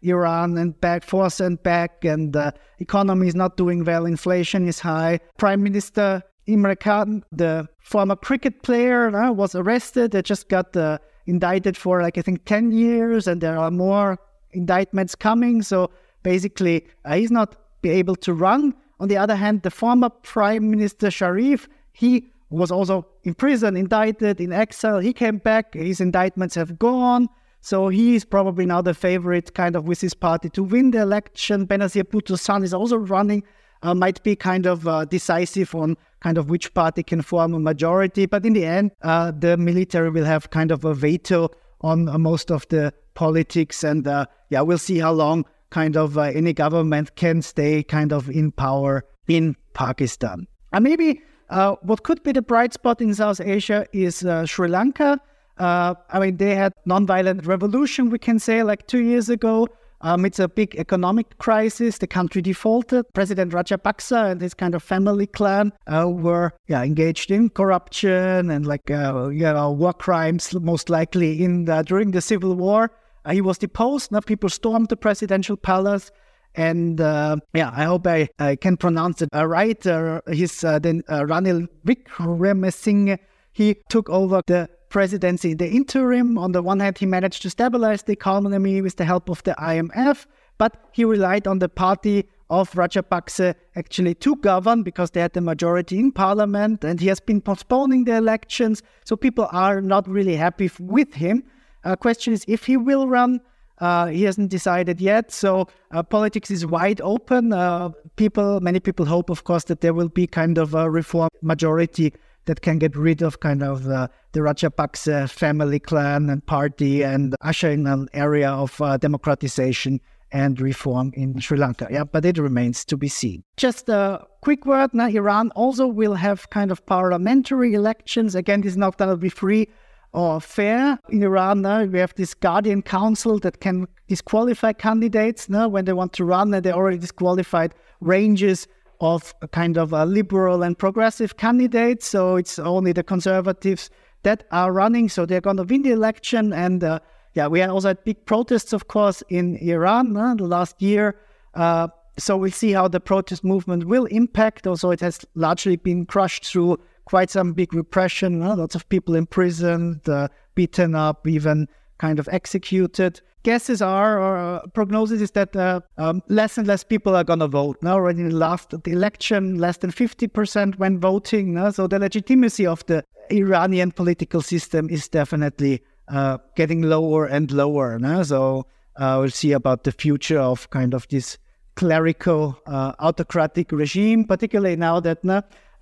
Iran 0.01 0.57
and 0.57 0.81
back, 0.81 1.05
force 1.05 1.39
and 1.39 1.63
back, 1.63 2.03
and 2.07 2.33
the 2.33 2.55
economy 2.79 3.29
is 3.29 3.35
not 3.35 3.59
doing 3.59 3.85
well. 3.85 4.07
Inflation 4.07 4.67
is 4.67 4.81
high. 4.81 5.21
Prime 5.37 5.63
Minister 5.63 6.23
Imran 6.49 6.81
Khan, 6.81 7.23
the 7.33 7.69
former 7.81 8.17
cricket 8.17 8.63
player, 8.63 9.15
uh, 9.15 9.31
was 9.31 9.55
arrested. 9.55 10.13
They 10.13 10.23
just 10.23 10.49
got 10.49 10.75
uh, 10.75 10.97
indicted 11.27 11.77
for 11.77 12.01
like 12.01 12.17
I 12.17 12.23
think 12.23 12.47
ten 12.47 12.71
years, 12.71 13.27
and 13.27 13.43
there 13.43 13.59
are 13.59 13.71
more 13.71 14.19
indictments 14.53 15.15
coming. 15.15 15.61
So 15.61 15.91
basically, 16.23 16.87
uh, 17.05 17.17
he's 17.17 17.31
not 17.31 17.57
be 17.83 17.91
able 17.91 18.17
to 18.17 18.33
run. 18.33 18.75
On 18.99 19.09
the 19.09 19.17
other 19.17 19.37
hand, 19.37 19.63
the 19.63 19.71
former 19.71 20.11
Prime 20.11 20.71
Minister 20.71 21.11
Sharif, 21.11 21.69
he 21.93 22.31
was 22.51 22.71
also 22.71 23.07
in 23.25 23.35
prison, 23.35 23.77
indicted, 23.77 24.41
in 24.41 24.53
exile. 24.53 24.99
He 24.99 25.13
came 25.13 25.39
back, 25.39 25.75
his 25.75 26.01
indictments 26.01 26.55
have 26.55 26.79
gone. 26.79 27.29
So 27.63 27.89
he 27.89 28.15
is 28.15 28.25
probably 28.25 28.67
now 28.67 28.83
the 28.83 28.95
favorite 28.95 29.55
kind 29.55 29.77
of 29.77 29.87
with 29.87 30.01
his 30.01 30.15
party 30.15 30.49
to 30.51 30.63
win 30.63 30.91
the 30.91 31.03
election. 31.03 31.67
Benazir 31.67 32.09
Bhutto's 32.09 32.41
son 32.41 32.63
is 32.63 32.73
also 32.73 32.97
running, 32.97 33.45
uh, 33.83 33.95
might 33.95 34.23
be 34.23 34.35
kind 34.35 34.67
of 34.67 34.89
uh, 34.89 35.05
decisive 35.05 35.75
on 35.75 35.97
kind 36.21 36.39
of 36.39 36.49
which 36.49 36.73
party 36.75 37.03
can 37.03 37.23
form 37.23 37.55
a 37.55 37.59
majority. 37.59 38.27
But 38.27 38.47
in 38.47 38.55
the 38.55 38.65
end, 38.65 38.93
uh, 39.03 39.33
the 39.39 39.57
military 39.57 40.11
will 40.11 40.25
have 40.25 40.51
kind 40.51 40.71
of 40.71 40.85
a 40.85 40.95
veto 40.95 41.51
on 41.83 42.09
uh, 42.09 42.19
most 42.19 42.51
of 42.51 42.67
the 42.69 42.93
politics. 43.15 43.85
And 43.85 44.07
uh, 44.07 44.27
yeah, 44.49 44.63
we'll 44.63 44.79
see 44.79 44.99
how 44.99 45.13
long 45.13 45.45
kind 45.71 45.97
of 45.97 46.19
uh, 46.19 46.23
any 46.23 46.53
government 46.53 47.17
can 47.17 47.43
stay 47.43 47.83
kind 47.83 48.13
of 48.13 48.29
in 48.29 48.53
power 48.53 49.05
in 49.29 49.57
Pakistan. 49.75 50.47
And 50.73 50.85
maybe 50.85 51.21
uh, 51.49 51.77
what 51.83 52.03
could 52.03 52.23
be 52.23 52.33
the 52.33 52.43
bright 52.43 52.73
spot 52.73 53.01
in 53.01 53.15
South 53.15 53.41
Asia 53.41 53.87
is 53.93 54.25
uh, 54.25 54.47
Sri 54.47 54.69
Lanka. 54.69 55.21
Uh, 55.59 55.95
I 56.11 56.19
mean, 56.21 56.37
they 56.37 56.55
had 56.55 56.73
non-violent 56.87 57.47
revolution, 57.47 58.09
we 58.09 58.19
can 58.19 58.39
say, 58.39 58.63
like 58.63 58.87
two 58.87 59.03
years 59.03 59.29
ago. 59.29 59.69
Um, 60.03 60.25
it's 60.25 60.39
a 60.39 60.49
big 60.49 60.75
economic 60.77 61.37
crisis. 61.39 61.99
The 61.99 62.07
country 62.07 62.41
defaulted. 62.41 63.05
President 63.13 63.53
Rajapaksa 63.53 64.31
and 64.31 64.41
his 64.41 64.55
kind 64.55 64.75
of 64.75 64.83
family 64.83 65.27
clan 65.27 65.73
uh, 65.87 66.09
were 66.09 66.53
yeah, 66.69 66.83
engaged 66.83 67.31
in 67.31 67.51
corruption 67.51 68.51
and 68.51 68.67
like 68.67 68.91
uh, 68.91 69.29
you 69.29 69.43
know 69.43 69.71
war 69.71 69.93
crimes, 69.93 70.55
most 70.55 70.89
likely 70.89 71.43
in 71.45 71.67
the, 71.67 71.83
during 71.83 72.13
the 72.13 72.23
civil 72.23 72.55
war. 72.55 72.91
Uh, 73.31 73.35
he 73.35 73.41
was 73.41 73.59
deposed. 73.59 74.11
Now 74.11 74.21
people 74.21 74.49
stormed 74.49 74.89
the 74.89 74.97
presidential 74.97 75.57
palace. 75.57 76.11
And 76.57 77.01
uh, 77.01 77.37
yeah, 77.55 77.71
I 77.73 77.85
hope 77.85 78.07
I, 78.09 78.29
I 78.41 78.57
can 78.57 78.77
pronounce 78.77 79.23
it 79.23 79.29
uh, 79.33 79.47
right. 79.47 79.87
Uh, 79.87 80.21
his 80.27 80.65
uh, 80.65 80.81
then 80.81 81.03
uh, 81.09 81.21
Ranil 81.21 81.69
Wickremesinghe, 81.87 83.19
he 83.53 83.77
took 83.89 84.11
over 84.11 84.43
the 84.49 84.69
presidency 84.89 85.53
in 85.53 85.59
the 85.59 85.71
interim. 85.71 86.39
On 86.39 86.51
the 86.51 86.61
one 86.61 86.81
hand, 86.81 86.99
he 86.99 87.07
managed 87.07 87.43
to 87.43 87.51
stabilize 87.51 88.03
the 88.03 88.13
economy 88.13 88.83
with 88.83 88.97
the 88.97 89.05
help 89.05 89.29
of 89.29 89.45
the 89.45 89.55
IMF, 89.61 90.27
but 90.59 90.89
he 90.91 91.05
relied 91.05 91.47
on 91.47 91.61
the 91.61 91.69
party 91.69 92.29
of 92.49 92.73
Rajapaksa 92.73 93.55
actually 93.77 94.17
to 94.17 94.35
govern 94.35 94.83
because 94.83 95.13
they 95.13 95.21
had 95.21 95.35
the 95.35 95.41
majority 95.41 96.01
in 96.01 96.11
parliament 96.11 96.83
and 96.83 96.99
he 96.99 97.07
has 97.07 97.21
been 97.21 97.41
postponing 97.41 98.07
the 98.07 98.17
elections. 98.17 98.83
So 99.05 99.15
people 99.15 99.47
are 99.53 99.81
not 99.81 100.09
really 100.09 100.35
happy 100.35 100.69
with 100.81 101.15
him. 101.15 101.45
Uh, 101.85 101.97
question 101.97 102.33
is 102.33 102.45
if 102.49 102.67
he 102.67 102.77
will 102.77 103.09
run 103.09 103.41
uh, 103.81 104.07
he 104.07 104.25
hasn't 104.25 104.51
decided 104.51 105.01
yet. 105.01 105.33
So 105.33 105.67
uh, 105.91 106.03
politics 106.03 106.51
is 106.51 106.67
wide 106.67 107.01
open. 107.01 107.53
Uh, 107.53 107.91
people, 108.17 108.61
many 108.61 108.81
people 108.81 109.07
hope, 109.07 109.31
of 109.31 109.45
course, 109.45 109.65
that 109.65 109.81
there 109.81 109.95
will 109.95 110.09
be 110.09 110.27
kind 110.27 110.59
of 110.59 110.75
a 110.75 110.91
reform 110.91 111.31
majority 111.43 112.13
that 112.45 112.63
can 112.63 112.79
get 112.79 112.97
rid 112.97 113.23
of 113.23 113.41
kind 113.41 113.63
of 113.63 113.89
uh, 113.89 114.09
the 114.33 114.41
Rajapaksa 114.41 115.31
family 115.31 115.79
clan 115.79 116.31
and 116.31 116.45
party 116.47 117.03
and 117.03 117.35
usher 117.43 117.71
in 117.71 117.87
an 117.87 118.09
area 118.13 118.51
of 118.51 118.81
uh, 118.81 118.97
democratization 118.97 120.01
and 120.33 120.61
reform 120.61 121.13
in 121.15 121.39
Sri 121.41 121.59
Lanka. 121.59 121.89
Yeah, 121.91 122.05
but 122.05 122.25
it 122.25 122.39
remains 122.39 122.85
to 122.87 122.97
be 122.97 123.09
seen. 123.09 123.43
Just 123.57 123.89
a 123.89 124.25
quick 124.43 124.65
word 124.65 124.95
now 124.95 125.09
Iran 125.09 125.51
also 125.53 125.87
will 125.87 126.15
have 126.15 126.49
kind 126.51 126.71
of 126.71 126.85
parliamentary 126.87 127.75
elections. 127.75 128.35
Again, 128.35 128.61
this 128.61 128.73
is 128.73 128.77
not 128.77 128.97
going 128.97 129.11
to 129.11 129.17
be 129.17 129.29
free 129.29 129.69
or 130.13 130.41
fair 130.41 130.99
in 131.09 131.23
Iran. 131.23 131.63
Now 131.63 131.85
we 131.85 131.99
have 131.99 132.15
this 132.15 132.35
guardian 132.35 132.83
council 132.83 133.39
that 133.41 133.61
can 133.61 133.87
disqualify 134.09 134.73
candidates 134.73 135.49
now 135.49 135.69
when 135.69 135.85
they 135.85 135.93
want 135.93 136.13
to 136.15 136.25
run, 136.25 136.53
and 136.53 136.65
they 136.65 136.73
already 136.73 136.99
disqualified 136.99 137.75
ranges 138.01 138.67
of 139.01 139.35
kind 139.53 139.79
of 139.79 139.93
a 139.93 140.05
liberal 140.05 140.63
and 140.63 140.79
progressive 140.79 141.37
candidates. 141.37 142.07
So 142.07 142.37
it's 142.37 142.59
only 142.59 142.93
the 142.93 143.03
conservatives 143.03 143.91
that 144.23 144.45
are 144.53 144.73
running. 144.73 145.09
So 145.09 145.25
they're 145.25 145.41
going 145.41 145.57
to 145.57 145.65
win 145.65 145.83
the 145.83 145.93
election. 145.93 146.53
And 146.53 146.85
uh, 146.85 147.01
yeah, 147.35 147.47
we 147.47 147.63
also 147.63 147.89
had 147.89 148.05
big 148.05 148.27
protests, 148.27 148.73
of 148.73 148.89
course, 148.89 149.23
in 149.29 149.57
Iran 149.57 150.17
uh, 150.17 150.35
the 150.35 150.45
last 150.45 150.83
year. 150.83 151.17
Uh, 151.55 151.89
so 152.19 152.37
we'll 152.37 152.51
see 152.51 152.73
how 152.73 152.89
the 152.89 153.01
protest 153.01 153.43
movement 153.43 153.87
will 153.87 154.05
impact. 154.07 154.67
Also, 154.67 154.91
it 154.91 155.01
has 155.01 155.25
largely 155.35 155.77
been 155.77 156.05
crushed 156.05 156.45
through 156.45 156.79
quite 157.11 157.29
some 157.29 157.53
big 157.53 157.75
repression. 157.75 158.41
Uh, 158.41 158.55
lots 158.55 158.77
of 158.77 158.89
people 158.89 159.17
imprisoned, 159.17 160.09
uh, 160.09 160.29
beaten 160.55 160.95
up, 160.95 161.27
even 161.27 161.69
kind 161.99 162.21
of 162.21 162.29
executed. 162.31 163.21
Guesses 163.43 163.83
are, 163.83 164.21
or 164.21 164.37
uh, 164.37 164.67
prognosis 164.75 165.21
is 165.21 165.33
that 165.33 165.57
uh, 165.57 165.81
um, 165.99 166.23
less 166.29 166.57
and 166.57 166.69
less 166.69 166.85
people 166.85 167.17
are 167.17 167.25
going 167.25 167.41
to 167.41 167.49
vote. 167.49 167.77
Now, 167.83 167.95
already 167.95 168.21
in 168.21 168.29
the 168.29 168.37
last 168.37 168.71
the 168.71 168.93
election, 168.93 169.59
less 169.59 169.79
than 169.79 169.91
50% 169.91 170.79
went 170.79 171.01
voting. 171.01 171.73
So 171.73 171.89
the 171.89 171.99
legitimacy 171.99 172.65
of 172.65 172.87
the 172.87 173.03
Iranian 173.31 173.91
political 173.91 174.41
system 174.41 174.89
is 174.89 175.09
definitely 175.09 175.83
uh, 176.09 176.39
getting 176.55 176.83
lower 176.83 177.27
and 177.27 177.51
lower. 177.51 177.99
No? 177.99 178.23
So 178.23 178.67
uh, 178.97 179.17
we'll 179.21 179.31
see 179.31 179.51
about 179.53 179.83
the 179.83 179.93
future 179.93 180.39
of 180.39 180.71
kind 180.71 180.95
of 180.95 181.09
this 181.09 181.39
clerical 181.75 182.57
uh, 182.67 182.93
autocratic 183.01 183.73
regime, 183.73 184.25
particularly 184.25 184.77
now 184.77 185.01
that 185.01 185.25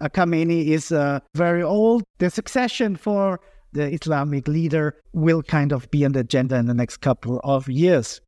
Khamenei 0.02 0.68
is 0.68 0.92
uh, 0.92 1.20
very 1.34 1.62
old. 1.62 2.04
The 2.18 2.30
succession 2.30 2.96
for 2.96 3.40
the 3.72 3.92
Islamic 3.92 4.48
leader 4.48 4.96
will 5.12 5.42
kind 5.42 5.72
of 5.72 5.90
be 5.90 6.04
on 6.04 6.12
the 6.12 6.20
agenda 6.20 6.56
in 6.56 6.66
the 6.66 6.74
next 6.74 6.98
couple 6.98 7.40
of 7.44 7.68
years. 7.68 8.20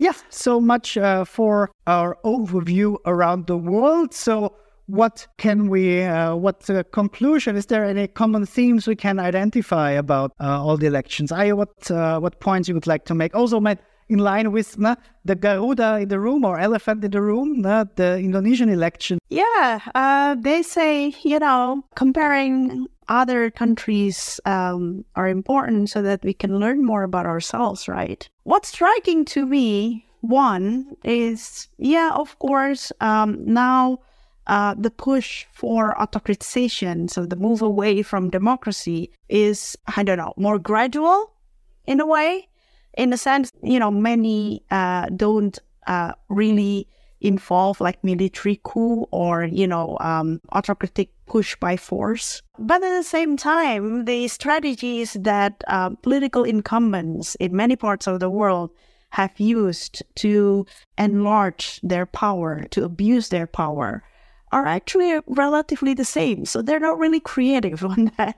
Yeah, 0.00 0.12
so 0.28 0.60
much 0.60 0.96
uh, 0.96 1.24
for 1.24 1.70
our 1.86 2.16
overview 2.24 2.98
around 3.04 3.48
the 3.48 3.56
world. 3.56 4.14
So 4.14 4.54
what 4.86 5.26
can 5.36 5.68
we 5.68 6.02
uh, 6.02 6.34
what 6.34 6.68
uh, 6.70 6.82
conclusion 6.92 7.56
is 7.56 7.66
there 7.66 7.84
any 7.84 8.06
common 8.06 8.46
themes 8.46 8.86
we 8.86 8.96
can 8.96 9.18
identify 9.18 9.90
about 9.90 10.32
uh, 10.40 10.64
all 10.64 10.78
the 10.78 10.86
elections 10.86 11.30
i 11.30 11.52
what 11.52 11.90
uh, 11.90 12.18
what 12.18 12.40
points 12.40 12.68
you 12.68 12.74
would 12.74 12.86
like 12.86 13.04
to 13.04 13.14
make 13.14 13.34
also 13.34 13.60
Matt, 13.60 13.82
in 14.08 14.18
line 14.18 14.52
with 14.52 14.82
uh, 14.82 14.96
the 15.24 15.34
garuda 15.34 15.98
in 15.98 16.08
the 16.08 16.20
room 16.20 16.44
or 16.44 16.58
elephant 16.58 17.04
in 17.04 17.10
the 17.10 17.20
room 17.20 17.64
uh, 17.64 17.84
the 17.96 18.18
indonesian 18.18 18.68
election 18.68 19.18
yeah 19.28 19.80
uh, 19.94 20.34
they 20.34 20.62
say 20.62 21.14
you 21.22 21.38
know 21.38 21.82
comparing 21.94 22.86
other 23.08 23.50
countries 23.50 24.38
um, 24.44 25.04
are 25.16 25.28
important 25.28 25.88
so 25.88 26.02
that 26.02 26.22
we 26.22 26.34
can 26.34 26.58
learn 26.58 26.84
more 26.84 27.02
about 27.02 27.26
ourselves 27.26 27.88
right 27.88 28.28
what's 28.44 28.68
striking 28.68 29.24
to 29.24 29.46
me 29.46 30.04
one 30.20 30.96
is 31.04 31.68
yeah 31.78 32.10
of 32.14 32.38
course 32.38 32.92
um, 33.00 33.38
now 33.44 33.98
uh, 34.48 34.74
the 34.78 34.90
push 34.90 35.44
for 35.52 35.94
autocratization, 36.00 37.10
so 37.10 37.26
the 37.26 37.36
move 37.36 37.60
away 37.60 38.02
from 38.02 38.30
democracy, 38.30 39.10
is, 39.28 39.76
I 39.94 40.02
don't 40.02 40.16
know, 40.16 40.32
more 40.36 40.58
gradual 40.58 41.32
in 41.86 42.00
a 42.00 42.06
way. 42.06 42.47
In 42.98 43.12
a 43.12 43.16
sense, 43.16 43.52
you 43.62 43.78
know, 43.78 43.92
many 43.92 44.64
uh, 44.72 45.06
don't 45.14 45.56
uh, 45.86 46.12
really 46.28 46.88
involve 47.20 47.80
like 47.80 48.02
military 48.02 48.60
coup 48.64 49.06
or, 49.12 49.44
you 49.44 49.68
know, 49.68 49.96
um, 50.00 50.40
autocratic 50.50 51.10
push 51.26 51.54
by 51.56 51.76
force. 51.76 52.42
But 52.58 52.82
at 52.82 52.96
the 52.96 53.04
same 53.04 53.36
time, 53.36 54.04
the 54.04 54.26
strategies 54.26 55.12
that 55.12 55.62
uh, 55.68 55.90
political 56.02 56.42
incumbents 56.42 57.36
in 57.36 57.54
many 57.54 57.76
parts 57.76 58.08
of 58.08 58.18
the 58.18 58.30
world 58.30 58.70
have 59.10 59.38
used 59.38 60.02
to 60.16 60.66
enlarge 60.98 61.80
their 61.82 62.04
power, 62.04 62.64
to 62.70 62.84
abuse 62.84 63.28
their 63.28 63.46
power, 63.46 64.02
are 64.52 64.66
actually 64.66 65.20
relatively 65.26 65.94
the 65.94 66.04
same. 66.04 66.44
So 66.44 66.62
they're 66.62 66.80
not 66.80 66.98
really 66.98 67.20
creative 67.20 67.84
on 67.92 68.12
that 68.16 68.36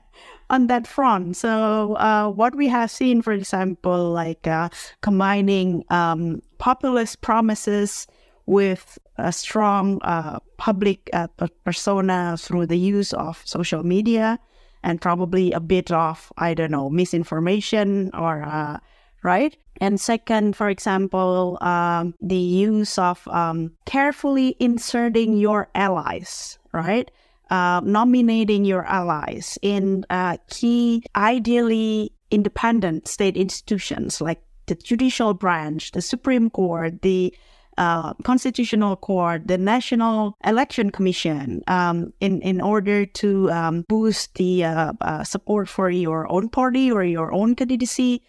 on 0.51 0.66
that 0.66 0.87
front. 0.87 1.37
So 1.37 1.94
uh, 1.94 2.29
what 2.29 2.57
we 2.57 2.66
have 2.68 2.90
seen, 2.90 3.23
for 3.23 3.33
example, 3.33 4.11
like 4.11 4.46
uh, 4.46 4.68
combining 5.01 5.85
um, 5.90 6.42
populist 6.59 7.20
promises 7.20 8.09
with 8.46 8.99
a 9.16 9.33
strong 9.33 10.01
uh, 10.03 10.40
public 10.57 11.09
uh, 11.12 11.29
persona 11.64 12.37
through 12.37 12.66
the 12.66 12.79
use 12.79 13.12
of 13.12 13.40
social 13.44 13.85
media 13.85 14.40
and 14.83 15.01
probably 15.01 15.53
a 15.53 15.61
bit 15.61 15.90
of 15.92 16.33
I 16.37 16.55
don't 16.55 16.73
know 16.73 16.90
misinformation 16.90 18.11
or 18.12 18.42
uh, 18.42 18.79
right? 19.22 19.56
And 19.80 20.00
second, 20.00 20.56
for 20.56 20.68
example, 20.68 21.59
um, 21.61 22.14
the 22.20 22.37
use 22.37 22.98
of 22.98 23.26
um, 23.28 23.72
carefully 23.87 24.56
inserting 24.61 25.37
your 25.37 25.68
allies, 25.74 26.59
right? 26.72 27.11
Uh, 27.50 27.80
nominating 27.83 28.64
your 28.64 28.85
allies 28.85 29.59
in 29.62 30.04
uh, 30.11 30.37
key, 30.48 31.02
ideally 31.16 32.12
independent 32.30 33.09
state 33.09 33.37
institutions 33.37 34.20
like 34.20 34.40
the 34.66 34.74
judicial 34.76 35.35
branch, 35.35 35.90
the 35.90 36.00
Supreme 36.00 36.48
Court, 36.48 37.02
the 37.02 37.35
uh, 37.76 38.14
Constitutional 38.22 38.94
Court, 38.94 39.48
the 39.48 39.59
National 39.59 40.37
Election 40.44 40.90
Commission, 40.90 41.62
um, 41.66 42.12
in 42.20 42.40
in 42.42 42.61
order 42.61 43.06
to 43.06 43.50
um, 43.50 43.85
boost 43.88 44.35
the 44.35 44.64
uh, 44.64 44.92
uh, 45.00 45.24
support 45.24 45.68
for 45.68 45.90
your 45.90 46.30
own 46.30 46.48
party 46.48 46.92
or 46.92 47.02
your 47.02 47.33
own 47.33 47.54
candidacy. 47.56 48.22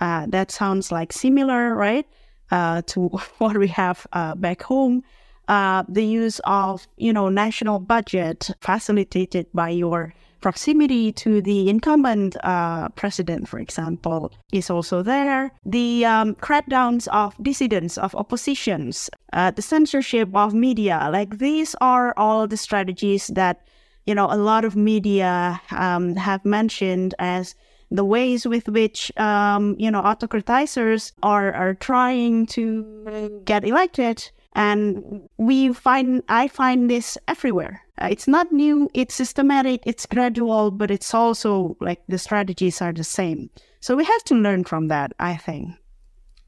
Uh, 0.00 0.26
that 0.28 0.50
sounds 0.50 0.92
like 0.92 1.12
similar, 1.12 1.74
right, 1.74 2.06
uh, 2.50 2.82
to 2.86 3.08
what 3.38 3.56
we 3.56 3.68
have 3.68 4.06
uh, 4.12 4.34
back 4.34 4.62
home. 4.62 5.02
Uh, 5.48 5.82
the 5.88 6.04
use 6.04 6.40
of, 6.44 6.86
you 6.98 7.12
know, 7.12 7.28
national 7.30 7.78
budget 7.78 8.50
facilitated 8.60 9.46
by 9.54 9.70
your 9.70 10.12
proximity 10.40 11.10
to 11.12 11.40
the 11.42 11.68
incumbent 11.68 12.36
uh, 12.44 12.88
president, 12.90 13.48
for 13.48 13.58
example, 13.58 14.32
is 14.52 14.70
also 14.70 15.02
there. 15.02 15.50
The 15.64 16.04
um, 16.04 16.34
crackdowns 16.36 17.08
of 17.08 17.34
dissidents, 17.42 17.98
of 17.98 18.14
oppositions, 18.14 19.10
uh, 19.32 19.50
the 19.50 19.62
censorship 19.62 20.28
of 20.34 20.54
media, 20.54 21.08
like 21.10 21.38
these 21.38 21.74
are 21.80 22.14
all 22.16 22.46
the 22.46 22.56
strategies 22.56 23.28
that, 23.28 23.66
you 24.06 24.14
know, 24.14 24.28
a 24.30 24.36
lot 24.36 24.64
of 24.64 24.76
media 24.76 25.60
um, 25.70 26.14
have 26.16 26.44
mentioned 26.44 27.14
as 27.18 27.54
the 27.90 28.04
ways 28.04 28.46
with 28.46 28.68
which 28.68 29.12
um, 29.18 29.74
you 29.78 29.90
know 29.90 30.02
autocratizers 30.02 31.12
are 31.22 31.52
are 31.52 31.74
trying 31.74 32.46
to 32.46 33.42
get 33.44 33.64
elected. 33.64 34.30
And 34.54 35.28
we 35.36 35.72
find 35.72 36.22
i 36.28 36.48
find 36.48 36.90
this 36.90 37.16
everywhere. 37.28 37.82
Uh, 38.00 38.08
it's 38.10 38.26
not 38.28 38.50
new 38.52 38.88
it's 38.94 39.14
systematic 39.14 39.82
it's 39.86 40.06
gradual 40.06 40.70
but 40.70 40.90
it's 40.90 41.12
also 41.14 41.76
like 41.80 42.00
the 42.08 42.18
strategies 42.18 42.82
are 42.82 42.92
the 42.92 43.04
same. 43.04 43.50
So 43.80 43.94
we 43.94 44.04
have 44.04 44.24
to 44.24 44.34
learn 44.34 44.64
from 44.64 44.88
that 44.88 45.12
i 45.18 45.36
think. 45.36 45.70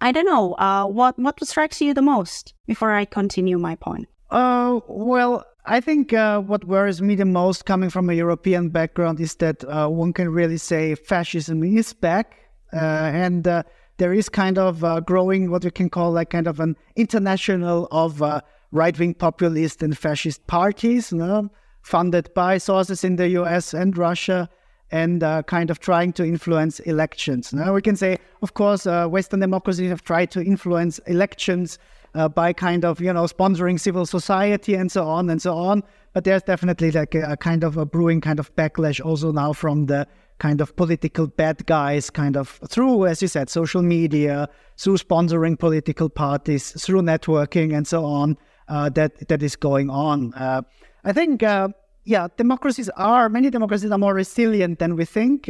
I 0.00 0.12
don't 0.12 0.26
know 0.26 0.55
uh, 0.55 0.87
what 0.87 1.18
what 1.18 1.44
strikes 1.46 1.81
you 1.81 1.94
the 1.94 2.03
most 2.03 2.55
before 2.66 2.92
i 2.92 3.05
continue 3.05 3.59
my 3.59 3.76
point 3.76 4.09
uh, 4.30 4.80
well 4.88 5.44
I 5.66 5.80
think 5.80 6.12
uh, 6.12 6.40
what 6.40 6.64
worries 6.64 7.02
me 7.02 7.14
the 7.14 7.24
most 7.24 7.66
coming 7.66 7.90
from 7.90 8.08
a 8.08 8.14
European 8.14 8.70
background 8.70 9.20
is 9.20 9.34
that 9.36 9.62
uh, 9.64 9.88
one 9.88 10.12
can 10.12 10.30
really 10.30 10.56
say 10.56 10.94
fascism 10.94 11.62
is 11.62 11.92
back. 11.92 12.36
Uh, 12.72 12.76
and 12.76 13.46
uh, 13.46 13.62
there 13.98 14.12
is 14.12 14.28
kind 14.28 14.56
of 14.56 14.82
uh, 14.82 15.00
growing 15.00 15.50
what 15.50 15.64
we 15.64 15.70
can 15.70 15.90
call 15.90 16.12
like 16.12 16.30
kind 16.30 16.46
of 16.46 16.60
an 16.60 16.76
international 16.96 17.88
of 17.90 18.22
uh, 18.22 18.40
right 18.72 18.98
wing 18.98 19.14
populist 19.14 19.82
and 19.82 19.98
fascist 19.98 20.46
parties, 20.46 21.12
you 21.12 21.18
know, 21.18 21.50
funded 21.82 22.32
by 22.34 22.56
sources 22.56 23.04
in 23.04 23.16
the 23.16 23.28
US 23.30 23.74
and 23.74 23.96
Russia 23.98 24.48
and 24.92 25.20
kind 25.46 25.70
of 25.70 25.78
trying 25.78 26.12
to 26.14 26.24
influence 26.24 26.80
elections. 26.80 27.52
Now, 27.52 27.72
we 27.72 27.80
can 27.80 27.94
say, 27.94 28.18
of 28.42 28.54
course, 28.54 28.86
Western 28.86 29.38
democracies 29.38 29.88
have 29.88 30.02
tried 30.02 30.32
to 30.32 30.42
influence 30.42 30.98
elections 31.06 31.78
uh, 32.14 32.29
by 32.29 32.53
kind 32.53 32.85
of 32.85 33.01
you 33.01 33.12
know 33.12 33.25
sponsoring 33.25 33.79
civil 33.79 34.07
society 34.07 34.75
and 34.75 34.90
so 34.90 35.07
on 35.07 35.31
and 35.31 35.40
so 35.40 35.57
on. 35.57 35.83
But 36.12 36.25
there's 36.25 36.42
definitely 36.42 36.90
like 36.90 37.14
a, 37.14 37.33
a 37.33 37.37
kind 37.37 37.62
of 37.62 37.77
a 37.77 37.87
brewing 37.87 38.20
kind 38.20 38.38
of 38.38 38.55
backlash 38.57 39.05
also 39.05 39.33
now 39.33 39.53
from 39.53 39.87
the 39.87 40.07
kind 40.38 40.61
of 40.61 40.75
political 40.75 41.27
bad 41.27 41.66
guys, 41.66 42.11
kind 42.11 42.37
of 42.37 42.61
through, 42.68 43.07
as 43.07 43.23
you 43.23 43.29
said, 43.29 43.49
social 43.51 43.83
media, 43.83 44.49
through 44.79 44.96
sponsoring 44.96 45.59
political 45.59 46.09
parties, 46.09 46.73
through 46.83 47.03
networking 47.03 47.77
and 47.77 47.87
so 47.87 48.05
on. 48.05 48.37
Uh, 48.68 48.88
that 48.88 49.29
that 49.29 49.42
is 49.42 49.57
going 49.57 49.90
on. 49.90 50.33
Uh, 50.35 50.62
I 51.03 51.12
think, 51.12 51.42
uh, 51.42 51.68
yeah, 52.05 52.29
democracies 52.37 52.88
are 52.90 53.29
many 53.29 53.51
democracies 53.51 53.90
are 53.90 53.99
more 53.99 54.14
resilient 54.14 54.79
than 54.79 54.96
we 54.96 55.05
think. 55.05 55.49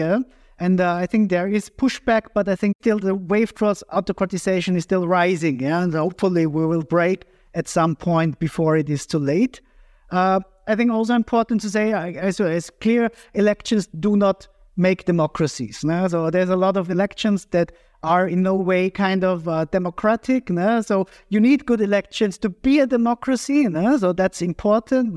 And 0.60 0.78
uh, 0.78 0.94
I 0.94 1.06
think 1.06 1.30
there 1.30 1.48
is 1.48 1.70
pushback, 1.70 2.26
but 2.34 2.46
I 2.46 2.54
think 2.54 2.76
still 2.82 2.98
the 2.98 3.14
wave 3.14 3.54
towards 3.54 3.82
autocratization 3.92 4.76
is 4.76 4.84
still 4.84 5.08
rising. 5.08 5.60
Yeah? 5.60 5.82
And 5.82 5.94
hopefully 5.94 6.46
we 6.46 6.66
will 6.66 6.82
break 6.82 7.24
at 7.54 7.66
some 7.66 7.96
point 7.96 8.38
before 8.38 8.76
it 8.76 8.90
is 8.90 9.06
too 9.06 9.18
late. 9.18 9.62
Uh, 10.10 10.40
I 10.68 10.76
think 10.76 10.92
also 10.92 11.14
important 11.14 11.62
to 11.62 11.70
say, 11.70 11.92
as 11.92 12.38
it's 12.38 12.68
clear, 12.68 13.10
elections 13.32 13.88
do 13.98 14.16
not 14.16 14.46
make 14.76 15.06
democracies. 15.06 15.82
No? 15.82 16.06
So 16.08 16.30
there's 16.30 16.50
a 16.50 16.56
lot 16.56 16.76
of 16.76 16.90
elections 16.90 17.46
that 17.52 17.72
are 18.02 18.28
in 18.28 18.42
no 18.42 18.54
way 18.54 18.90
kind 18.90 19.24
of 19.24 19.48
uh, 19.48 19.64
democratic. 19.64 20.50
No? 20.50 20.82
So 20.82 21.06
you 21.30 21.40
need 21.40 21.64
good 21.64 21.80
elections 21.80 22.36
to 22.38 22.50
be 22.50 22.80
a 22.80 22.86
democracy. 22.86 23.66
No? 23.66 23.96
So 23.96 24.12
that's 24.12 24.42
important. 24.42 25.14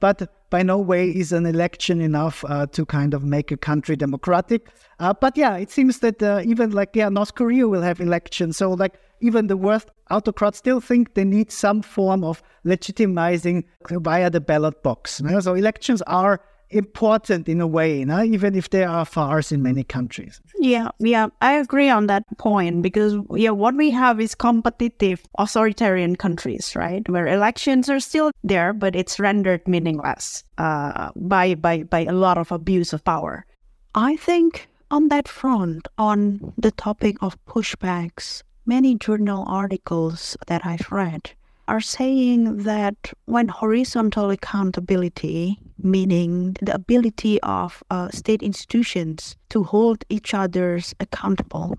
But 0.00 0.32
by 0.50 0.62
no 0.62 0.78
way 0.78 1.08
is 1.08 1.32
an 1.32 1.46
election 1.46 2.00
enough 2.00 2.44
uh, 2.48 2.66
to 2.66 2.84
kind 2.84 3.14
of 3.14 3.24
make 3.24 3.50
a 3.50 3.56
country 3.56 3.96
democratic. 3.96 4.68
Uh, 4.98 5.14
but 5.14 5.36
yeah, 5.36 5.56
it 5.56 5.70
seems 5.70 6.00
that 6.00 6.22
uh, 6.22 6.42
even 6.44 6.72
like 6.72 6.94
yeah, 6.94 7.08
North 7.08 7.34
Korea 7.34 7.68
will 7.68 7.82
have 7.82 8.00
elections. 8.00 8.56
So 8.56 8.72
like 8.72 8.94
even 9.20 9.46
the 9.46 9.56
worst 9.56 9.88
autocrats 10.10 10.58
still 10.58 10.80
think 10.80 11.14
they 11.14 11.24
need 11.24 11.52
some 11.52 11.82
form 11.82 12.24
of 12.24 12.42
legitimizing 12.66 13.64
via 13.90 14.28
the 14.28 14.40
ballot 14.40 14.82
box. 14.82 15.20
You 15.20 15.30
know? 15.30 15.40
So 15.40 15.54
elections 15.54 16.02
are 16.02 16.40
important 16.70 17.48
in 17.48 17.60
a 17.60 17.66
way, 17.66 18.04
know, 18.04 18.22
even 18.22 18.54
if 18.54 18.70
there 18.70 18.88
are 18.88 19.04
farce 19.04 19.52
in 19.52 19.62
many 19.62 19.84
countries. 19.84 20.40
Yeah, 20.58 20.88
yeah, 20.98 21.28
I 21.40 21.54
agree 21.54 21.88
on 21.88 22.06
that 22.06 22.24
point 22.38 22.82
because 22.82 23.16
yeah, 23.34 23.50
what 23.50 23.74
we 23.74 23.90
have 23.90 24.20
is 24.20 24.34
competitive 24.34 25.22
authoritarian 25.38 26.16
countries, 26.16 26.74
right, 26.76 27.06
where 27.08 27.26
elections 27.26 27.88
are 27.88 28.00
still 28.00 28.30
there, 28.44 28.72
but 28.72 28.94
it's 28.94 29.18
rendered 29.18 29.66
meaningless 29.66 30.44
uh, 30.58 31.10
by 31.16 31.54
by 31.54 31.82
by 31.84 32.04
a 32.04 32.12
lot 32.12 32.38
of 32.38 32.52
abuse 32.52 32.92
of 32.92 33.04
power. 33.04 33.46
I 33.94 34.16
think 34.16 34.68
on 34.90 35.08
that 35.08 35.28
front, 35.28 35.88
on 35.98 36.52
the 36.56 36.70
topic 36.70 37.16
of 37.20 37.42
pushbacks, 37.46 38.42
many 38.66 38.94
journal 38.94 39.44
articles 39.48 40.36
that 40.46 40.64
I've 40.64 40.90
read 40.92 41.32
are 41.70 41.80
saying 41.80 42.64
that 42.64 43.12
when 43.26 43.46
horizontal 43.46 44.28
accountability, 44.30 45.56
meaning 45.78 46.56
the 46.60 46.74
ability 46.74 47.40
of 47.42 47.80
uh, 47.92 48.08
state 48.10 48.42
institutions 48.42 49.36
to 49.50 49.62
hold 49.62 50.04
each 50.08 50.34
other's 50.34 50.92
accountable, 50.98 51.78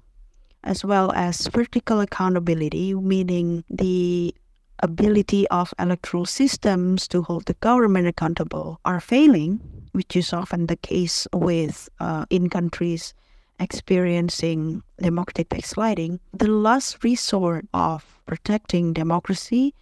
as 0.63 0.85
well 0.85 1.11
as 1.11 1.45
vertical 1.47 1.99
accountability, 1.99 2.93
meaning 2.93 3.65
the 3.69 4.33
ability 4.79 5.45
of 5.49 5.73
electoral 5.77 6.25
systems 6.25 7.05
to 7.09 7.21
hold 7.21 7.45
the 7.45 7.55
government 7.55 8.07
accountable, 8.07 8.79
are 8.85 9.01
failing, 9.01 9.59
which 9.91 10.15
is 10.15 10.31
often 10.31 10.67
the 10.67 10.77
case 10.77 11.27
with 11.33 11.89
uh, 11.99 12.25
in 12.29 12.49
countries 12.49 13.13
experiencing 13.61 14.81
democratic 14.99 15.49
backsliding, 15.49 16.19
the 16.33 16.47
last 16.47 17.03
resort 17.03 17.65
of 17.73 18.19
protecting 18.25 18.91
democracy 18.91 19.73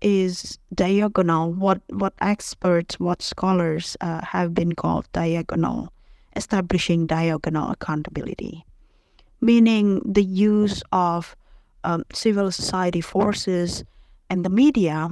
is 0.00 0.58
diagonal, 0.72 1.52
what, 1.52 1.80
what 1.90 2.14
experts, 2.20 3.00
what 3.00 3.20
scholars 3.20 3.96
uh, 4.00 4.24
have 4.24 4.54
been 4.54 4.74
called 4.74 5.08
diagonal, 5.12 5.92
establishing 6.36 7.06
diagonal 7.06 7.70
accountability, 7.70 8.64
meaning 9.40 10.00
the 10.04 10.24
use 10.24 10.82
of 10.92 11.34
um, 11.82 12.04
civil 12.12 12.52
society 12.52 13.00
forces 13.00 13.84
and 14.30 14.44
the 14.44 14.50
media 14.50 15.10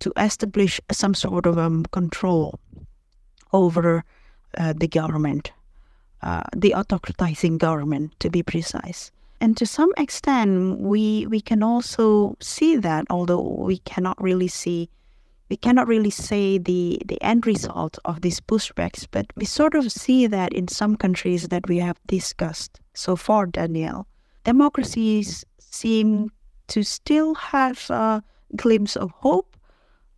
to 0.00 0.12
establish 0.16 0.80
some 0.90 1.14
sort 1.14 1.46
of 1.46 1.58
um, 1.58 1.84
control 1.92 2.58
over 3.52 4.04
uh, 4.58 4.72
the 4.76 4.88
government 4.88 5.52
uh, 6.22 6.42
the 6.56 6.74
autocratizing 6.76 7.58
government, 7.58 8.12
to 8.20 8.30
be 8.30 8.42
precise. 8.42 9.10
And 9.40 9.56
to 9.56 9.66
some 9.66 9.92
extent, 9.96 10.78
we 10.80 11.26
we 11.26 11.40
can 11.40 11.62
also 11.62 12.36
see 12.40 12.76
that, 12.76 13.04
although 13.10 13.42
we 13.42 13.78
cannot 13.78 14.22
really 14.22 14.48
see, 14.48 14.88
we 15.50 15.56
cannot 15.56 15.88
really 15.88 16.10
say 16.10 16.58
the 16.58 17.02
the 17.06 17.20
end 17.20 17.44
result 17.44 17.98
of 18.04 18.20
these 18.20 18.40
pushbacks, 18.40 19.06
but 19.10 19.26
we 19.34 19.44
sort 19.44 19.74
of 19.74 19.90
see 19.90 20.28
that 20.28 20.52
in 20.52 20.68
some 20.68 20.96
countries 20.96 21.48
that 21.48 21.68
we 21.68 21.78
have 21.78 21.98
discussed 22.06 22.80
so 22.94 23.16
far, 23.16 23.46
Daniel, 23.46 24.06
democracies 24.44 25.44
seem 25.58 26.30
to 26.68 26.82
still 26.84 27.34
have 27.34 27.90
a 27.90 28.22
glimpse 28.54 28.96
of 28.96 29.10
hope 29.10 29.56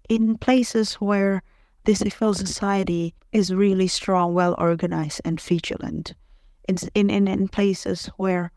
in 0.08 0.36
places 0.36 0.94
where 0.94 1.42
the 1.84 1.94
civil 1.94 2.34
society 2.34 3.14
is 3.32 3.54
really 3.54 3.88
strong, 3.88 4.34
well 4.34 4.54
organized, 4.58 5.20
and 5.24 5.40
vigilant. 5.40 6.14
It's 6.66 6.88
In, 6.94 7.10
in, 7.10 7.28
in 7.28 7.48
places 7.48 8.06
where 8.16 8.52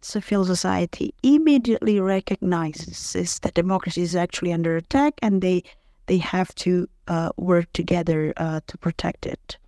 civil 0.00 0.46
society 0.46 1.14
immediately 1.22 2.00
recognizes 2.00 3.38
that 3.40 3.54
democracy 3.54 4.00
is 4.02 4.16
actually 4.16 4.52
under 4.52 4.76
attack 4.76 5.14
and 5.20 5.42
they 5.42 5.62
they 6.06 6.18
have 6.18 6.54
to 6.54 6.88
uh, 7.06 7.30
work 7.36 7.70
together 7.72 8.32
uh, 8.36 8.60
to 8.66 8.78
protect 8.78 9.26
it. 9.26 9.58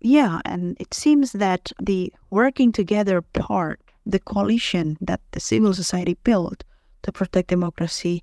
Yeah, 0.00 0.40
and 0.44 0.76
it 0.80 0.92
seems 0.92 1.32
that 1.32 1.72
the 1.80 2.12
working 2.28 2.72
together 2.72 3.22
part, 3.22 3.80
the 4.04 4.18
coalition 4.18 4.98
that 5.00 5.20
the 5.30 5.40
civil 5.40 5.72
society 5.72 6.18
built 6.24 6.64
to 7.02 7.12
protect 7.12 7.48
democracy, 7.48 8.22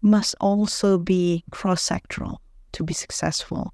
must 0.00 0.34
also 0.40 0.96
be 0.98 1.44
cross 1.50 1.86
sectoral 1.86 2.38
to 2.74 2.84
be 2.84 2.94
successful. 2.94 3.72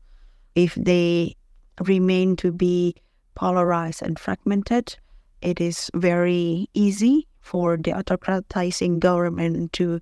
If 0.54 0.74
they 0.74 1.36
remain 1.80 2.36
to 2.36 2.52
be 2.52 2.94
polarized 3.34 4.02
and 4.02 4.18
fragmented, 4.18 4.96
it 5.40 5.60
is 5.60 5.90
very 5.94 6.68
easy 6.74 7.26
for 7.40 7.76
the 7.76 7.92
autocratizing 7.92 9.00
government 9.00 9.72
to 9.74 10.00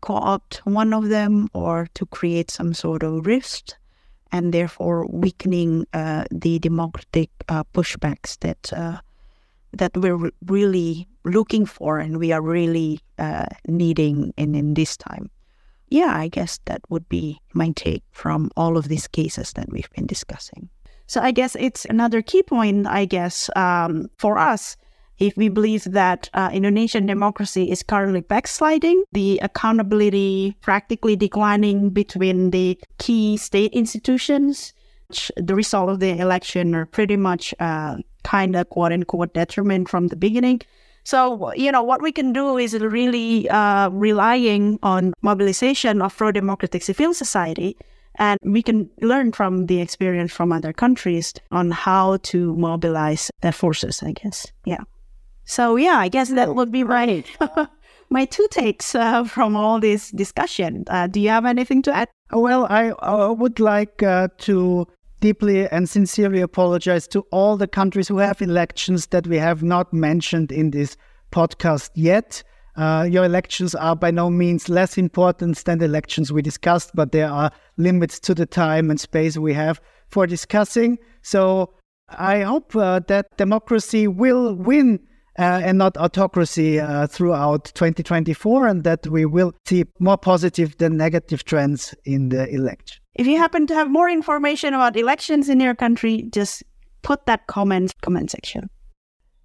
co-opt 0.00 0.60
one 0.64 0.94
of 0.94 1.08
them 1.08 1.48
or 1.52 1.88
to 1.94 2.06
create 2.06 2.50
some 2.50 2.72
sort 2.72 3.02
of 3.02 3.26
rift 3.26 3.76
and 4.32 4.52
therefore 4.52 5.06
weakening 5.08 5.86
uh, 5.92 6.24
the 6.30 6.58
democratic 6.58 7.30
uh, 7.48 7.64
pushbacks 7.74 8.38
that 8.40 8.72
uh, 8.72 8.98
that 9.72 9.94
we're 9.96 10.30
really 10.46 11.06
looking 11.24 11.66
for 11.66 11.98
and 11.98 12.18
we 12.18 12.32
are 12.32 12.40
really 12.40 13.00
uh, 13.18 13.46
needing 13.66 14.32
in, 14.36 14.54
in 14.54 14.74
this 14.74 14.96
time 14.96 15.30
yeah, 15.90 16.12
I 16.14 16.28
guess 16.28 16.60
that 16.66 16.80
would 16.88 17.08
be 17.08 17.40
my 17.54 17.72
take 17.74 18.02
from 18.10 18.50
all 18.56 18.76
of 18.76 18.88
these 18.88 19.08
cases 19.08 19.52
that 19.54 19.70
we've 19.70 19.90
been 19.90 20.06
discussing. 20.06 20.68
So 21.06 21.22
I 21.22 21.30
guess 21.30 21.56
it's 21.58 21.86
another 21.86 22.20
key 22.20 22.42
point, 22.42 22.86
I 22.86 23.06
guess, 23.06 23.48
um, 23.56 24.10
for 24.18 24.38
us. 24.38 24.76
If 25.18 25.36
we 25.36 25.48
believe 25.48 25.82
that 25.84 26.30
uh, 26.32 26.50
Indonesian 26.52 27.06
democracy 27.06 27.70
is 27.70 27.82
currently 27.82 28.20
backsliding, 28.20 29.02
the 29.12 29.40
accountability 29.42 30.56
practically 30.60 31.16
declining 31.16 31.90
between 31.90 32.50
the 32.50 32.78
key 32.98 33.36
state 33.36 33.72
institutions, 33.72 34.74
the 35.36 35.56
result 35.56 35.90
of 35.90 35.98
the 35.98 36.16
election 36.18 36.74
are 36.74 36.86
pretty 36.86 37.16
much 37.16 37.52
uh, 37.58 37.96
kind 38.22 38.54
of 38.54 38.68
quote 38.68 38.92
unquote 38.92 39.34
determined 39.34 39.88
from 39.88 40.08
the 40.08 40.16
beginning. 40.16 40.60
So, 41.04 41.52
you 41.54 41.72
know, 41.72 41.82
what 41.82 42.02
we 42.02 42.12
can 42.12 42.32
do 42.32 42.58
is 42.58 42.74
really 42.74 43.48
uh, 43.48 43.88
relying 43.90 44.78
on 44.82 45.14
mobilization 45.22 46.02
of 46.02 46.16
pro 46.16 46.32
democratic 46.32 46.82
civil 46.82 47.14
society. 47.14 47.76
And 48.16 48.38
we 48.42 48.62
can 48.62 48.90
learn 49.00 49.32
from 49.32 49.66
the 49.66 49.80
experience 49.80 50.32
from 50.32 50.52
other 50.52 50.72
countries 50.72 51.32
on 51.52 51.70
how 51.70 52.16
to 52.24 52.54
mobilize 52.56 53.30
their 53.42 53.52
forces, 53.52 54.02
I 54.02 54.12
guess. 54.12 54.52
Yeah. 54.64 54.82
So, 55.44 55.76
yeah, 55.76 55.98
I 55.98 56.08
guess 56.08 56.30
that 56.30 56.54
would 56.54 56.72
be 56.72 56.82
right. 56.82 57.26
My 58.10 58.24
two 58.24 58.46
takes 58.50 58.94
uh, 58.94 59.24
from 59.24 59.54
all 59.54 59.80
this 59.80 60.10
discussion. 60.10 60.84
Uh, 60.88 61.06
do 61.06 61.20
you 61.20 61.28
have 61.28 61.44
anything 61.44 61.82
to 61.82 61.94
add? 61.94 62.08
Well, 62.32 62.66
I, 62.68 62.92
I 63.00 63.28
would 63.28 63.60
like 63.60 64.02
uh, 64.02 64.28
to 64.38 64.86
deeply 65.20 65.68
and 65.68 65.88
sincerely 65.88 66.40
apologize 66.40 67.08
to 67.08 67.20
all 67.32 67.56
the 67.56 67.66
countries 67.66 68.08
who 68.08 68.18
have 68.18 68.40
elections 68.40 69.06
that 69.08 69.26
we 69.26 69.36
have 69.36 69.62
not 69.62 69.92
mentioned 69.92 70.52
in 70.52 70.70
this 70.70 70.96
podcast 71.32 71.90
yet. 71.94 72.42
Uh, 72.76 73.08
your 73.10 73.24
elections 73.24 73.74
are 73.74 73.96
by 73.96 74.10
no 74.10 74.30
means 74.30 74.68
less 74.68 74.96
important 74.96 75.64
than 75.64 75.78
the 75.78 75.84
elections 75.84 76.32
we 76.32 76.40
discussed, 76.40 76.92
but 76.94 77.10
there 77.10 77.28
are 77.28 77.50
limits 77.76 78.20
to 78.20 78.34
the 78.34 78.46
time 78.46 78.88
and 78.90 79.00
space 79.00 79.36
we 79.36 79.52
have 79.52 79.80
for 80.08 80.26
discussing. 80.26 80.96
So 81.22 81.74
I 82.08 82.42
hope 82.42 82.74
uh, 82.76 83.00
that 83.08 83.36
democracy 83.36 84.06
will 84.06 84.54
win 84.54 85.00
uh, 85.38 85.60
and 85.64 85.78
not 85.78 85.96
autocracy 85.96 86.80
uh, 86.80 87.06
throughout 87.06 87.66
2024, 87.74 88.66
and 88.66 88.84
that 88.84 89.06
we 89.06 89.24
will 89.24 89.52
see 89.66 89.84
more 89.98 90.18
positive 90.18 90.76
than 90.78 90.96
negative 90.96 91.44
trends 91.44 91.94
in 92.04 92.28
the 92.28 92.48
election. 92.48 92.97
If 93.14 93.26
you 93.26 93.38
happen 93.38 93.66
to 93.66 93.74
have 93.74 93.90
more 93.90 94.08
information 94.08 94.74
about 94.74 94.96
elections 94.96 95.48
in 95.48 95.60
your 95.60 95.74
country, 95.74 96.28
just 96.30 96.62
put 97.02 97.26
that 97.26 97.46
comment 97.46 97.94
comment 98.00 98.30
section. 98.30 98.70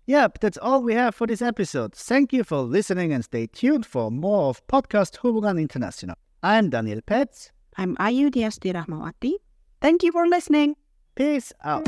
Yep, 0.05 0.39
that's 0.39 0.57
all 0.57 0.83
we 0.83 0.93
have 0.95 1.15
for 1.15 1.27
this 1.27 1.41
episode. 1.41 1.95
Thank 1.95 2.33
you 2.33 2.43
for 2.43 2.57
listening 2.61 3.13
and 3.13 3.23
stay 3.23 3.47
tuned 3.47 3.85
for 3.85 4.11
more 4.11 4.49
of 4.49 4.65
Podcast 4.67 5.19
Hubungan 5.19 5.59
International. 5.61 6.15
I'm 6.43 6.69
Daniel 6.69 6.99
Petz. 7.01 7.51
I'm 7.77 7.95
Ayu 7.95 8.29
Dias 8.29 8.59
Rachmawati. 8.59 9.35
Thank 9.81 10.03
you 10.03 10.11
for 10.11 10.27
listening. 10.27 10.75
Peace 11.15 11.53
out. 11.63 11.87